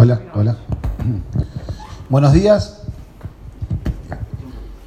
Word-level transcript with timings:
Hola, 0.00 0.20
hola. 0.32 0.56
Buenos 2.08 2.32
días. 2.32 2.82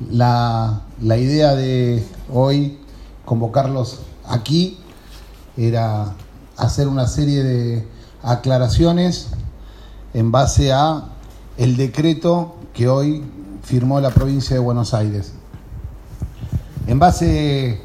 La, 0.10 0.84
la 1.02 1.18
idea 1.18 1.54
de 1.54 2.08
hoy 2.32 2.80
convocarlos 3.26 4.04
aquí 4.26 4.80
era 5.58 6.14
hacer 6.56 6.88
una 6.88 7.08
serie 7.08 7.44
de 7.44 7.88
aclaraciones 8.24 9.32
en 10.14 10.32
base 10.32 10.72
a 10.72 11.10
el 11.58 11.76
decreto 11.76 12.56
que 12.74 12.88
hoy 12.88 13.22
firmó 13.64 14.00
la 14.00 14.12
provincia 14.12 14.56
de 14.56 14.62
Buenos 14.62 14.94
Aires. 14.94 15.34
En 16.88 17.00
base 17.00 17.82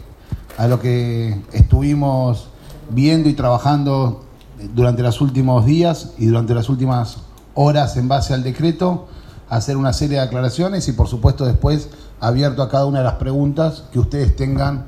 a 0.57 0.69
lo 0.69 0.79
que 0.79 1.43
estuvimos 1.53 2.51
viendo 2.91 3.29
y 3.29 3.33
trabajando 3.33 4.26
durante 4.75 5.03
los 5.03 5.21
últimos 5.21 5.67
días 5.67 6.13
y 6.19 6.27
durante 6.27 6.55
las 6.55 6.69
últimas 6.69 7.19
horas 7.55 7.97
en 7.97 8.09
base 8.09 8.35
al 8.35 8.43
decreto, 8.43 9.09
hacer 9.49 9.77
una 9.77 9.93
serie 9.93 10.19
de 10.19 10.23
aclaraciones 10.23 10.89
y 10.89 10.93
por 10.93 11.09
supuesto 11.09 11.47
después 11.47 11.89
abierto 12.21 12.63
a 12.63 12.69
cada 12.69 12.87
una 12.87 12.99
de 12.99 13.05
las 13.05 13.15
preguntas 13.15 13.85
que 13.93 13.99
ustedes 13.99 14.35
tengan 14.37 14.87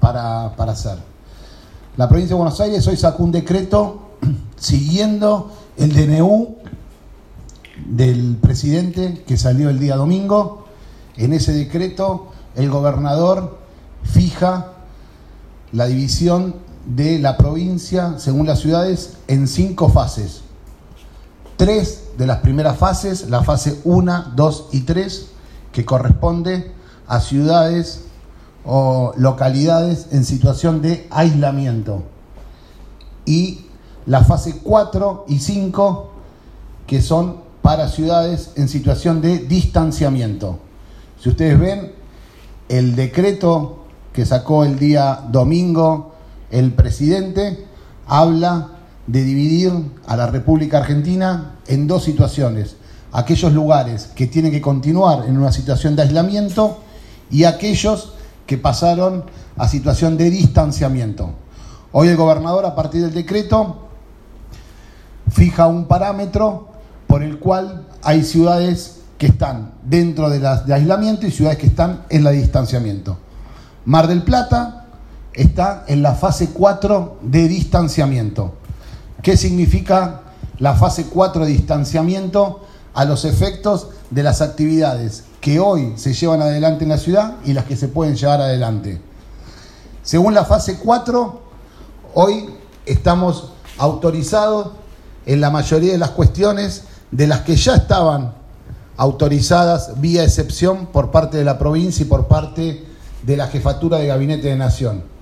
para, 0.00 0.54
para 0.56 0.72
hacer. 0.72 0.98
La 1.96 2.08
provincia 2.08 2.34
de 2.34 2.40
Buenos 2.40 2.60
Aires 2.60 2.86
hoy 2.86 2.96
sacó 2.96 3.24
un 3.24 3.32
decreto 3.32 4.02
siguiendo 4.56 5.50
el 5.76 5.92
DNU 5.92 6.56
del 7.86 8.36
presidente 8.40 9.24
que 9.26 9.36
salió 9.36 9.70
el 9.70 9.78
día 9.78 9.96
domingo. 9.96 10.66
En 11.16 11.32
ese 11.32 11.52
decreto 11.52 12.28
el 12.54 12.70
gobernador 12.70 13.58
fija 14.04 14.72
la 15.72 15.86
división 15.86 16.54
de 16.88 17.18
la 17.18 17.36
provincia 17.36 18.18
según 18.18 18.46
las 18.46 18.60
ciudades 18.60 19.18
en 19.28 19.46
cinco 19.46 19.90
fases. 19.90 20.40
Tres 21.56 22.04
de 22.16 22.26
las 22.26 22.38
primeras 22.38 22.78
fases, 22.78 23.28
la 23.28 23.42
fase 23.42 23.80
1, 23.84 24.32
2 24.34 24.68
y 24.72 24.80
3, 24.80 25.26
que 25.72 25.84
corresponde 25.84 26.72
a 27.06 27.20
ciudades 27.20 28.04
o 28.64 29.12
localidades 29.16 30.08
en 30.12 30.24
situación 30.24 30.82
de 30.82 31.06
aislamiento. 31.10 32.02
Y 33.24 33.66
la 34.06 34.24
fase 34.24 34.60
4 34.62 35.26
y 35.28 35.38
5, 35.40 36.10
que 36.86 37.02
son 37.02 37.48
para 37.60 37.88
ciudades 37.88 38.52
en 38.56 38.68
situación 38.68 39.20
de 39.20 39.38
distanciamiento. 39.38 40.58
Si 41.20 41.28
ustedes 41.28 41.58
ven, 41.58 41.92
el 42.68 42.96
decreto 42.96 43.84
que 44.12 44.24
sacó 44.24 44.64
el 44.64 44.78
día 44.78 45.24
domingo 45.30 46.07
el 46.50 46.72
presidente 46.72 47.66
habla 48.06 48.68
de 49.06 49.24
dividir 49.24 49.72
a 50.06 50.16
la 50.16 50.26
República 50.26 50.78
Argentina 50.78 51.56
en 51.66 51.86
dos 51.86 52.04
situaciones. 52.04 52.76
Aquellos 53.12 53.52
lugares 53.52 54.10
que 54.14 54.26
tienen 54.26 54.52
que 54.52 54.60
continuar 54.60 55.24
en 55.26 55.38
una 55.38 55.52
situación 55.52 55.96
de 55.96 56.02
aislamiento 56.02 56.78
y 57.30 57.44
aquellos 57.44 58.14
que 58.46 58.58
pasaron 58.58 59.24
a 59.56 59.68
situación 59.68 60.16
de 60.16 60.30
distanciamiento. 60.30 61.30
Hoy 61.92 62.08
el 62.08 62.16
gobernador, 62.16 62.66
a 62.66 62.74
partir 62.74 63.02
del 63.02 63.14
decreto, 63.14 63.88
fija 65.30 65.66
un 65.66 65.86
parámetro 65.86 66.68
por 67.06 67.22
el 67.22 67.38
cual 67.38 67.86
hay 68.02 68.24
ciudades 68.24 69.00
que 69.16 69.26
están 69.26 69.72
dentro 69.82 70.30
de, 70.30 70.38
las, 70.38 70.66
de 70.66 70.74
aislamiento 70.74 71.26
y 71.26 71.30
ciudades 71.30 71.58
que 71.58 71.66
están 71.66 72.04
en 72.08 72.24
la 72.24 72.30
distanciamiento. 72.30 73.18
Mar 73.84 74.06
del 74.06 74.22
Plata 74.22 74.87
está 75.38 75.84
en 75.86 76.02
la 76.02 76.14
fase 76.14 76.50
4 76.52 77.18
de 77.22 77.46
distanciamiento. 77.46 78.54
¿Qué 79.22 79.36
significa 79.36 80.22
la 80.58 80.74
fase 80.74 81.06
4 81.06 81.44
de 81.44 81.52
distanciamiento 81.52 82.60
a 82.92 83.04
los 83.04 83.24
efectos 83.24 83.88
de 84.10 84.24
las 84.24 84.40
actividades 84.40 85.24
que 85.40 85.60
hoy 85.60 85.92
se 85.96 86.12
llevan 86.12 86.42
adelante 86.42 86.82
en 86.82 86.90
la 86.90 86.98
ciudad 86.98 87.36
y 87.44 87.52
las 87.52 87.66
que 87.66 87.76
se 87.76 87.86
pueden 87.86 88.16
llevar 88.16 88.40
adelante? 88.40 89.00
Según 90.02 90.34
la 90.34 90.44
fase 90.44 90.78
4, 90.78 91.40
hoy 92.14 92.50
estamos 92.84 93.52
autorizados 93.78 94.72
en 95.24 95.40
la 95.40 95.50
mayoría 95.50 95.92
de 95.92 95.98
las 95.98 96.10
cuestiones 96.10 96.82
de 97.12 97.28
las 97.28 97.42
que 97.42 97.54
ya 97.54 97.76
estaban 97.76 98.34
autorizadas 98.96 100.00
vía 100.00 100.24
excepción 100.24 100.86
por 100.86 101.12
parte 101.12 101.36
de 101.36 101.44
la 101.44 101.58
provincia 101.58 102.02
y 102.02 102.08
por 102.08 102.26
parte 102.26 102.84
de 103.22 103.36
la 103.36 103.46
jefatura 103.46 103.98
de 103.98 104.08
gabinete 104.08 104.48
de 104.48 104.56
nación. 104.56 105.17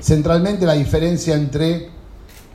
Centralmente 0.00 0.66
la 0.66 0.74
diferencia 0.74 1.34
entre 1.34 1.90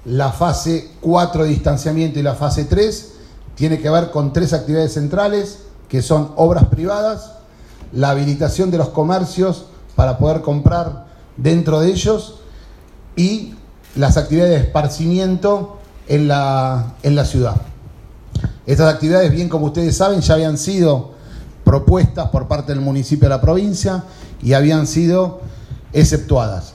la 0.05 0.31
fase 0.31 0.91
4 1.01 1.43
de 1.43 1.49
distanciamiento 1.49 2.19
y 2.19 2.23
la 2.23 2.35
fase 2.35 2.65
3 2.65 3.11
tiene 3.55 3.79
que 3.79 3.89
ver 3.89 4.11
con 4.11 4.33
tres 4.33 4.53
actividades 4.53 4.93
centrales, 4.93 5.59
que 5.87 6.01
son 6.01 6.31
obras 6.35 6.65
privadas, 6.65 7.33
la 7.91 8.09
habilitación 8.09 8.71
de 8.71 8.77
los 8.77 8.89
comercios 8.89 9.65
para 9.95 10.17
poder 10.17 10.41
comprar 10.41 11.05
dentro 11.37 11.79
de 11.79 11.89
ellos 11.89 12.39
y 13.15 13.53
las 13.95 14.17
actividades 14.17 14.59
de 14.59 14.65
esparcimiento 14.65 15.77
en 16.07 16.27
la, 16.27 16.95
en 17.03 17.15
la 17.15 17.25
ciudad. 17.25 17.55
Estas 18.65 18.91
actividades, 18.91 19.31
bien 19.31 19.49
como 19.49 19.67
ustedes 19.67 19.95
saben, 19.95 20.21
ya 20.21 20.33
habían 20.33 20.57
sido 20.57 21.11
propuestas 21.63 22.29
por 22.29 22.47
parte 22.47 22.73
del 22.73 22.81
municipio 22.81 23.27
de 23.27 23.35
la 23.35 23.41
provincia 23.41 24.03
y 24.41 24.53
habían 24.53 24.87
sido 24.87 25.41
exceptuadas. 25.91 26.72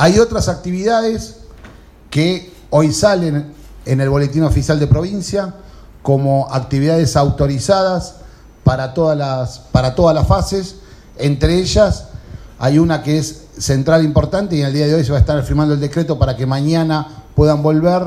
Hay 0.00 0.20
otras 0.20 0.48
actividades 0.48 1.38
que 2.08 2.52
hoy 2.70 2.92
salen 2.92 3.52
en 3.84 4.00
el 4.00 4.08
boletín 4.08 4.44
oficial 4.44 4.78
de 4.78 4.86
provincia 4.86 5.56
como 6.02 6.46
actividades 6.54 7.16
autorizadas 7.16 8.14
para 8.62 8.94
todas 8.94 9.18
las, 9.18 9.58
para 9.58 9.96
todas 9.96 10.14
las 10.14 10.28
fases. 10.28 10.76
Entre 11.16 11.56
ellas 11.56 12.04
hay 12.60 12.78
una 12.78 13.02
que 13.02 13.18
es 13.18 13.46
central 13.58 14.04
importante 14.04 14.54
y 14.54 14.60
en 14.60 14.68
el 14.68 14.72
día 14.72 14.86
de 14.86 14.94
hoy 14.94 15.04
se 15.04 15.10
va 15.10 15.18
a 15.18 15.20
estar 15.20 15.42
firmando 15.42 15.74
el 15.74 15.80
decreto 15.80 16.16
para 16.16 16.36
que 16.36 16.46
mañana 16.46 17.24
puedan 17.34 17.60
volver 17.60 18.04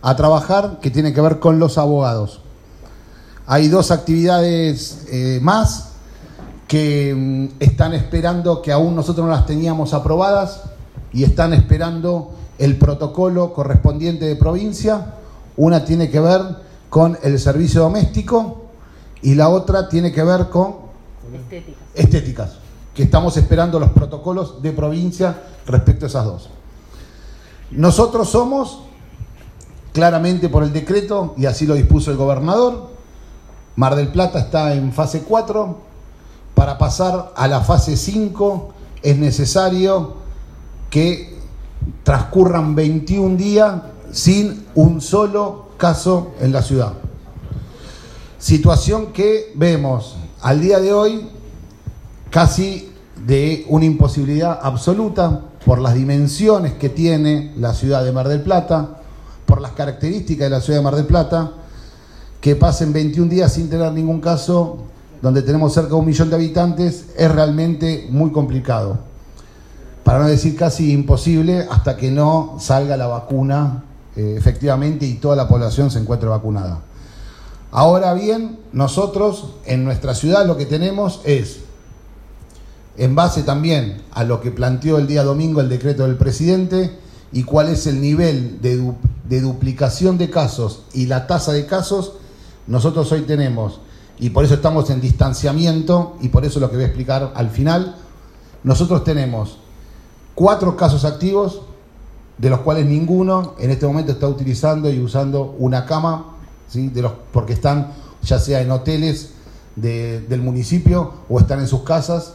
a 0.00 0.16
trabajar, 0.16 0.78
que 0.80 0.90
tiene 0.90 1.12
que 1.12 1.20
ver 1.20 1.40
con 1.40 1.58
los 1.58 1.76
abogados. 1.76 2.40
Hay 3.46 3.68
dos 3.68 3.90
actividades 3.90 5.04
eh, 5.10 5.40
más 5.42 5.88
que 6.68 7.14
mm, 7.14 7.62
están 7.62 7.92
esperando, 7.92 8.62
que 8.62 8.72
aún 8.72 8.96
nosotros 8.96 9.26
no 9.26 9.30
las 9.30 9.44
teníamos 9.44 9.92
aprobadas 9.92 10.62
y 11.14 11.22
están 11.22 11.54
esperando 11.54 12.32
el 12.58 12.76
protocolo 12.76 13.54
correspondiente 13.54 14.26
de 14.26 14.36
provincia. 14.36 15.14
Una 15.56 15.84
tiene 15.84 16.10
que 16.10 16.20
ver 16.20 16.42
con 16.90 17.16
el 17.22 17.38
servicio 17.38 17.82
doméstico 17.82 18.64
y 19.22 19.36
la 19.36 19.48
otra 19.48 19.88
tiene 19.88 20.12
que 20.12 20.22
ver 20.22 20.50
con 20.50 20.74
estéticas, 21.32 21.84
estéticas 21.94 22.50
que 22.92 23.04
estamos 23.04 23.36
esperando 23.36 23.78
los 23.80 23.90
protocolos 23.90 24.60
de 24.60 24.72
provincia 24.72 25.42
respecto 25.66 26.06
a 26.06 26.08
esas 26.08 26.24
dos. 26.24 26.50
Nosotros 27.70 28.28
somos, 28.28 28.80
claramente 29.92 30.48
por 30.48 30.62
el 30.62 30.72
decreto, 30.72 31.34
y 31.36 31.46
así 31.46 31.66
lo 31.66 31.74
dispuso 31.74 32.10
el 32.10 32.16
gobernador, 32.16 32.90
Mar 33.76 33.96
del 33.96 34.08
Plata 34.08 34.38
está 34.38 34.74
en 34.74 34.92
fase 34.92 35.22
4, 35.22 35.76
para 36.54 36.78
pasar 36.78 37.32
a 37.34 37.48
la 37.48 37.60
fase 37.60 37.96
5 37.96 38.72
es 39.02 39.18
necesario 39.18 40.23
que 40.94 41.34
transcurran 42.04 42.76
21 42.76 43.36
días 43.36 43.82
sin 44.12 44.64
un 44.76 45.00
solo 45.00 45.70
caso 45.76 46.34
en 46.40 46.52
la 46.52 46.62
ciudad. 46.62 46.92
Situación 48.38 49.06
que 49.06 49.50
vemos 49.56 50.14
al 50.40 50.60
día 50.60 50.78
de 50.78 50.92
hoy 50.92 51.28
casi 52.30 52.92
de 53.26 53.66
una 53.70 53.86
imposibilidad 53.86 54.60
absoluta 54.62 55.40
por 55.66 55.80
las 55.80 55.94
dimensiones 55.94 56.74
que 56.74 56.90
tiene 56.90 57.52
la 57.56 57.74
ciudad 57.74 58.04
de 58.04 58.12
Mar 58.12 58.28
del 58.28 58.42
Plata, 58.42 59.00
por 59.46 59.60
las 59.60 59.72
características 59.72 60.46
de 60.46 60.50
la 60.50 60.60
ciudad 60.60 60.78
de 60.78 60.84
Mar 60.84 60.94
del 60.94 61.06
Plata, 61.06 61.54
que 62.40 62.54
pasen 62.54 62.92
21 62.92 63.28
días 63.28 63.52
sin 63.52 63.68
tener 63.68 63.90
ningún 63.90 64.20
caso, 64.20 64.78
donde 65.20 65.42
tenemos 65.42 65.74
cerca 65.74 65.88
de 65.88 65.94
un 65.96 66.06
millón 66.06 66.30
de 66.30 66.36
habitantes, 66.36 67.06
es 67.16 67.32
realmente 67.32 68.06
muy 68.12 68.30
complicado. 68.30 69.12
Para 70.04 70.18
no 70.18 70.26
decir 70.26 70.54
casi 70.54 70.92
imposible 70.92 71.66
hasta 71.70 71.96
que 71.96 72.10
no 72.10 72.56
salga 72.60 72.96
la 72.96 73.06
vacuna 73.06 73.84
eh, 74.16 74.34
efectivamente 74.38 75.06
y 75.06 75.14
toda 75.14 75.34
la 75.34 75.48
población 75.48 75.90
se 75.90 75.98
encuentre 75.98 76.28
vacunada. 76.28 76.80
Ahora 77.72 78.14
bien, 78.14 78.60
nosotros 78.72 79.54
en 79.64 79.84
nuestra 79.84 80.14
ciudad 80.14 80.46
lo 80.46 80.56
que 80.56 80.66
tenemos 80.66 81.20
es, 81.24 81.60
en 82.96 83.16
base 83.16 83.42
también 83.42 84.02
a 84.12 84.22
lo 84.22 84.40
que 84.40 84.52
planteó 84.52 84.98
el 84.98 85.08
día 85.08 85.24
domingo 85.24 85.60
el 85.60 85.68
decreto 85.68 86.04
del 86.04 86.16
presidente 86.16 86.96
y 87.32 87.42
cuál 87.42 87.68
es 87.68 87.88
el 87.88 88.00
nivel 88.00 88.60
de, 88.60 88.92
de 89.28 89.40
duplicación 89.40 90.18
de 90.18 90.30
casos 90.30 90.84
y 90.92 91.06
la 91.06 91.26
tasa 91.26 91.52
de 91.52 91.66
casos, 91.66 92.12
nosotros 92.68 93.10
hoy 93.10 93.22
tenemos, 93.22 93.80
y 94.20 94.30
por 94.30 94.44
eso 94.44 94.54
estamos 94.54 94.88
en 94.90 95.00
distanciamiento, 95.00 96.16
y 96.20 96.28
por 96.28 96.44
eso 96.44 96.60
lo 96.60 96.70
que 96.70 96.76
voy 96.76 96.84
a 96.84 96.88
explicar 96.88 97.32
al 97.34 97.50
final, 97.50 97.96
nosotros 98.62 99.02
tenemos 99.02 99.58
cuatro 100.34 100.76
casos 100.76 101.04
activos, 101.04 101.62
de 102.38 102.50
los 102.50 102.60
cuales 102.60 102.86
ninguno 102.86 103.54
en 103.58 103.70
este 103.70 103.86
momento 103.86 104.12
está 104.12 104.26
utilizando 104.26 104.90
y 104.90 105.00
usando 105.00 105.54
una 105.58 105.86
cama 105.86 106.36
¿sí? 106.68 106.88
de 106.88 107.02
los, 107.02 107.12
porque 107.32 107.52
están 107.52 107.92
ya 108.22 108.38
sea 108.38 108.60
en 108.60 108.70
hoteles 108.70 109.30
del 109.76 110.40
municipio 110.40 111.12
o 111.28 111.38
están 111.38 111.60
en 111.60 111.68
sus 111.68 111.82
casas. 111.82 112.34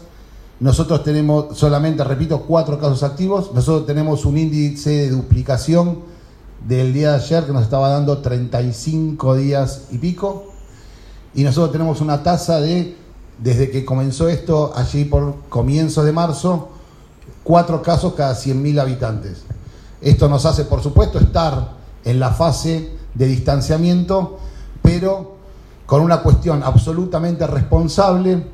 Nosotros 0.59 1.03
tenemos 1.03 1.57
solamente, 1.57 2.03
repito, 2.03 2.41
cuatro 2.41 2.79
casos 2.79 3.03
activos. 3.03 3.51
Nosotros 3.53 3.85
tenemos 3.85 4.25
un 4.25 4.37
índice 4.37 4.89
de 4.89 5.09
duplicación 5.09 5.99
del 6.67 6.93
día 6.93 7.11
de 7.11 7.23
ayer 7.23 7.45
que 7.45 7.53
nos 7.53 7.63
estaba 7.63 7.89
dando 7.89 8.19
35 8.19 9.35
días 9.35 9.83
y 9.91 9.97
pico. 9.97 10.53
Y 11.33 11.43
nosotros 11.43 11.71
tenemos 11.71 12.01
una 12.01 12.23
tasa 12.23 12.59
de, 12.59 12.97
desde 13.37 13.69
que 13.69 13.85
comenzó 13.85 14.27
esto, 14.27 14.73
allí 14.75 15.05
por 15.05 15.35
comienzos 15.47 16.03
de 16.05 16.11
marzo, 16.11 16.69
cuatro 17.43 17.81
casos 17.81 18.13
cada 18.13 18.33
100.000 18.33 18.79
habitantes. 18.79 19.43
Esto 20.01 20.29
nos 20.29 20.45
hace, 20.45 20.65
por 20.65 20.81
supuesto, 20.81 21.19
estar 21.19 21.73
en 22.03 22.19
la 22.19 22.31
fase 22.31 22.91
de 23.13 23.27
distanciamiento, 23.27 24.39
pero 24.81 25.35
con 25.85 26.01
una 26.01 26.21
cuestión 26.21 26.63
absolutamente 26.63 27.45
responsable, 27.47 28.45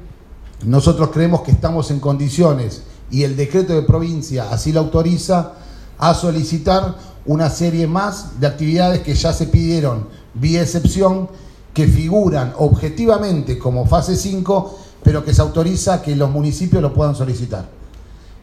nosotros 0.66 1.10
creemos 1.12 1.42
que 1.42 1.52
estamos 1.52 1.92
en 1.92 2.00
condiciones, 2.00 2.84
y 3.12 3.24
el 3.24 3.36
decreto 3.36 3.74
de 3.74 3.84
provincia 3.84 4.50
así 4.50 4.72
lo 4.72 4.80
autoriza, 4.80 5.52
a 5.98 6.14
solicitar 6.14 6.96
una 7.26 7.50
serie 7.50 7.88
más 7.88 8.40
de 8.40 8.48
actividades 8.48 9.02
que 9.02 9.14
ya 9.14 9.34
se 9.34 9.48
pidieron 9.48 10.08
vía 10.34 10.62
excepción, 10.62 11.30
que 11.74 11.88
figuran 11.88 12.54
objetivamente 12.58 13.60
como 13.60 13.86
fase 13.86 14.16
5, 14.16 14.80
pero 15.04 15.24
que 15.24 15.34
se 15.34 15.42
autoriza 15.42 16.02
que 16.02 16.16
los 16.16 16.30
municipios 16.30 16.82
lo 16.82 16.94
puedan 16.94 17.16
solicitar. 17.16 17.70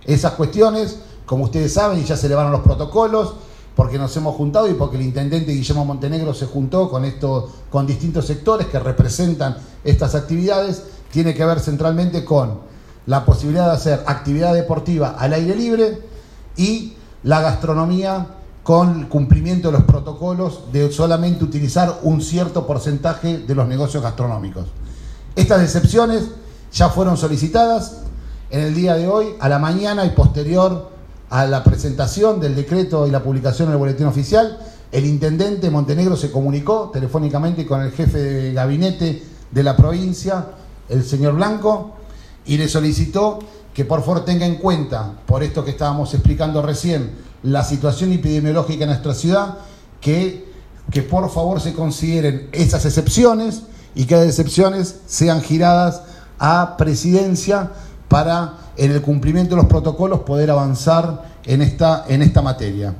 Esas 0.04 0.32
cuestiones, 0.32 0.98
como 1.26 1.44
ustedes 1.44 1.72
saben, 1.72 2.00
y 2.00 2.04
ya 2.04 2.16
se 2.16 2.26
elevaron 2.26 2.52
los 2.52 2.62
protocolos, 2.62 3.34
porque 3.76 3.98
nos 3.98 4.16
hemos 4.16 4.36
juntado 4.36 4.68
y 4.68 4.74
porque 4.74 4.96
el 4.96 5.02
intendente 5.02 5.52
Guillermo 5.52 5.84
Montenegro 5.84 6.34
se 6.34 6.46
juntó 6.46 6.90
con, 6.90 7.04
esto, 7.04 7.50
con 7.70 7.86
distintos 7.86 8.26
sectores 8.26 8.66
que 8.66 8.78
representan 8.78 9.56
estas 9.84 10.14
actividades, 10.14 10.82
tiene 11.10 11.34
que 11.34 11.44
ver 11.44 11.60
centralmente 11.60 12.24
con 12.24 12.60
la 13.06 13.24
posibilidad 13.24 13.66
de 13.66 13.72
hacer 13.72 14.04
actividad 14.06 14.54
deportiva 14.54 15.16
al 15.18 15.32
aire 15.32 15.56
libre 15.56 16.00
y 16.56 16.94
la 17.22 17.40
gastronomía 17.40 18.26
con 18.62 19.06
cumplimiento 19.06 19.68
de 19.68 19.78
los 19.78 19.84
protocolos 19.84 20.72
de 20.72 20.92
solamente 20.92 21.42
utilizar 21.42 21.98
un 22.02 22.22
cierto 22.22 22.66
porcentaje 22.66 23.38
de 23.38 23.54
los 23.54 23.66
negocios 23.66 24.02
gastronómicos. 24.02 24.66
Estas 25.34 25.62
excepciones 25.62 26.28
ya 26.72 26.88
fueron 26.88 27.16
solicitadas 27.16 28.01
en 28.52 28.60
el 28.60 28.74
día 28.74 28.94
de 28.96 29.08
hoy, 29.08 29.28
a 29.40 29.48
la 29.48 29.58
mañana 29.58 30.04
y 30.04 30.10
posterior 30.10 30.90
a 31.30 31.46
la 31.46 31.64
presentación 31.64 32.38
del 32.38 32.54
decreto 32.54 33.06
y 33.06 33.10
la 33.10 33.22
publicación 33.22 33.68
en 33.68 33.72
el 33.72 33.78
boletín 33.78 34.06
oficial. 34.06 34.58
El 34.92 35.06
intendente 35.06 35.70
Montenegro 35.70 36.18
se 36.18 36.30
comunicó 36.30 36.90
telefónicamente 36.92 37.64
con 37.64 37.80
el 37.80 37.92
jefe 37.92 38.18
de 38.18 38.52
gabinete 38.52 39.22
de 39.50 39.62
la 39.62 39.74
provincia, 39.74 40.48
el 40.90 41.02
señor 41.02 41.34
Blanco, 41.36 41.92
y 42.44 42.58
le 42.58 42.68
solicitó 42.68 43.38
que 43.72 43.86
por 43.86 44.00
favor 44.00 44.26
tenga 44.26 44.44
en 44.44 44.56
cuenta, 44.56 45.14
por 45.24 45.42
esto 45.42 45.64
que 45.64 45.70
estábamos 45.70 46.12
explicando 46.12 46.60
recién, 46.60 47.10
la 47.42 47.64
situación 47.64 48.12
epidemiológica 48.12 48.84
en 48.84 48.90
nuestra 48.90 49.14
ciudad, 49.14 49.56
que, 49.98 50.52
que 50.90 51.00
por 51.00 51.30
favor 51.30 51.58
se 51.58 51.72
consideren 51.72 52.50
esas 52.52 52.84
excepciones 52.84 53.62
y 53.94 54.04
que 54.04 54.16
las 54.16 54.26
excepciones 54.26 54.96
sean 55.06 55.40
giradas 55.40 56.02
a 56.38 56.76
presidencia 56.76 57.70
para 58.12 58.58
en 58.76 58.90
el 58.92 59.00
cumplimiento 59.00 59.56
de 59.56 59.62
los 59.62 59.70
protocolos 59.70 60.20
poder 60.20 60.50
avanzar 60.50 61.32
en 61.46 61.62
esta, 61.62 62.04
en 62.06 62.20
esta 62.20 62.42
materia. 62.42 62.94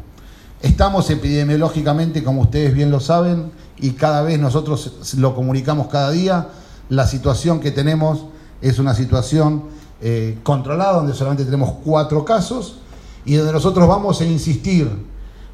Estamos 0.63 1.11
epidemiológicamente, 1.11 2.25
como 2.25 2.41
ustedes 2.41 2.73
bien 2.73 2.91
lo 2.91 2.99
saben, 2.99 3.53
y 3.77 3.91
cada 3.91 4.23
vez 4.23 4.41
nosotros 4.41 5.15
lo 5.19 5.35
comunicamos 5.35 5.89
cada 5.89 6.11
día, 6.13 6.49
la 6.89 7.07
situación 7.07 7.61
que 7.61 7.71
tenemos 7.71 8.25
es 8.63 8.79
una 8.79 8.95
situación 8.95 9.65
eh, 10.01 10.39
controlada, 10.43 10.95
donde 10.95 11.13
solamente 11.13 11.45
tenemos 11.45 11.75
cuatro 11.85 12.25
casos, 12.25 12.79
y 13.27 13.35
donde 13.35 13.53
nosotros 13.53 13.87
vamos 13.87 14.23
a 14.23 14.25
insistir, 14.25 14.89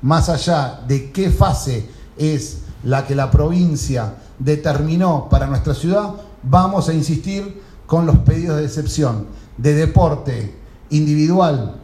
más 0.02 0.28
allá 0.28 0.82
de 0.86 1.10
qué 1.10 1.30
fase 1.30 1.90
es 2.16 2.58
la 2.84 3.08
que 3.08 3.16
la 3.16 3.28
provincia 3.32 4.14
determinó 4.38 5.26
para 5.28 5.48
nuestra 5.48 5.74
ciudad, 5.74 6.12
vamos 6.44 6.88
a 6.88 6.94
insistir 6.94 7.60
con 7.88 8.06
los 8.06 8.18
pedidos 8.18 8.58
de 8.58 8.64
excepción 8.64 9.26
de 9.58 9.74
deporte 9.74 10.54
individual 10.90 11.76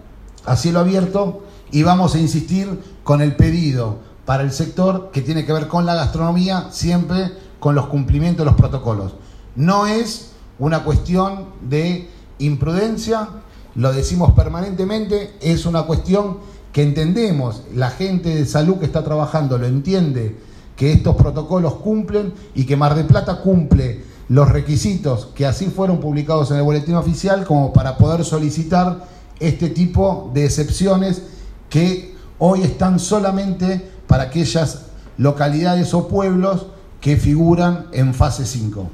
a 0.47 0.57
cielo 0.57 0.81
abierto 0.81 1.43
y 1.71 1.83
vamos 1.83 2.15
a 2.15 2.19
insistir 2.19 2.81
con 3.03 3.21
el 3.21 3.37
pedido 3.37 3.99
para 4.25 4.43
el 4.43 4.53
sector 4.53 5.11
que 5.13 5.21
tiene 5.21 5.45
que 5.45 5.53
ver 5.53 5.69
con 5.69 5.85
la 5.85 5.95
gastronomía, 5.95 6.69
siempre 6.71 7.33
con 7.61 7.75
los 7.75 7.87
cumplimientos 7.87 8.45
de 8.45 8.51
los 8.51 8.59
protocolos. 8.59 9.15
No 9.57 9.87
es 9.87 10.31
una 10.59 10.85
cuestión 10.85 11.47
de 11.69 12.09
imprudencia, 12.39 13.29
lo 13.75 13.93
decimos 13.93 14.33
permanentemente, 14.33 15.35
es 15.41 15.67
una 15.67 15.83
cuestión 15.83 16.39
que 16.73 16.83
entendemos, 16.83 17.63
la 17.75 17.91
gente 17.91 18.35
de 18.35 18.47
salud 18.47 18.79
que 18.79 18.87
está 18.87 19.05
trabajando 19.05 19.59
lo 19.59 19.67
entiende, 19.67 20.37
que 20.77 20.93
estos 20.93 21.15
protocolos 21.17 21.75
cumplen 21.75 22.35
y 22.55 22.65
que 22.65 22.77
Mar 22.77 22.95
de 22.95 23.05
Plata 23.05 23.41
cumple 23.41 24.04
los 24.29 24.49
requisitos 24.49 25.29
que 25.35 25.47
así 25.47 25.67
fueron 25.67 26.01
publicados 26.01 26.51
en 26.51 26.59
el 26.59 26.63
boletín 26.63 26.95
oficial 26.95 27.45
como 27.45 27.73
para 27.73 27.97
poder 27.99 28.25
solicitar 28.25 29.07
este 29.39 29.69
tipo 29.69 30.31
de 30.33 30.47
excepciones 30.47 31.23
que 31.69 32.15
hoy 32.39 32.63
están 32.63 32.99
solamente 32.99 33.91
para 34.07 34.25
aquellas 34.25 34.87
localidades 35.19 35.93
o 35.95 36.09
pueblos 36.09 36.67
que 37.01 37.17
figuran 37.17 37.87
en 37.93 38.15
fase 38.15 38.47
5. 38.47 38.89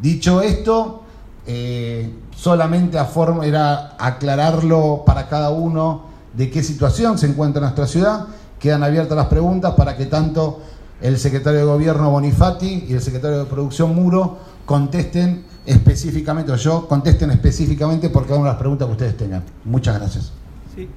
Dicho 0.00 0.42
esto, 0.42 1.02
eh, 1.46 2.12
solamente 2.36 2.98
a 2.98 3.04
forma, 3.04 3.46
era 3.46 3.96
aclararlo 3.98 5.02
para 5.06 5.28
cada 5.28 5.50
uno 5.50 6.04
de 6.34 6.50
qué 6.50 6.62
situación 6.62 7.18
se 7.18 7.26
encuentra 7.26 7.62
nuestra 7.62 7.86
ciudad. 7.86 8.26
Quedan 8.58 8.82
abiertas 8.82 9.16
las 9.16 9.26
preguntas 9.26 9.74
para 9.74 9.96
que 9.96 10.06
tanto 10.06 10.60
el 11.02 11.18
secretario 11.18 11.60
de 11.60 11.66
Gobierno 11.66 12.10
Bonifati 12.10 12.86
y 12.88 12.94
el 12.94 13.02
secretario 13.02 13.40
de 13.40 13.44
Producción 13.46 13.94
Muro 13.94 14.38
contesten 14.64 15.44
específicamente, 15.66 16.52
o 16.52 16.56
yo 16.56 16.86
contesten 16.88 17.30
específicamente 17.30 18.08
por 18.08 18.24
cada 18.24 18.38
una 18.38 18.48
de 18.48 18.52
las 18.52 18.60
preguntas 18.60 18.86
que 18.86 18.92
ustedes 18.92 19.16
tengan. 19.16 19.44
Muchas 19.64 19.98
gracias. 19.98 20.32
Sí. 20.74 20.88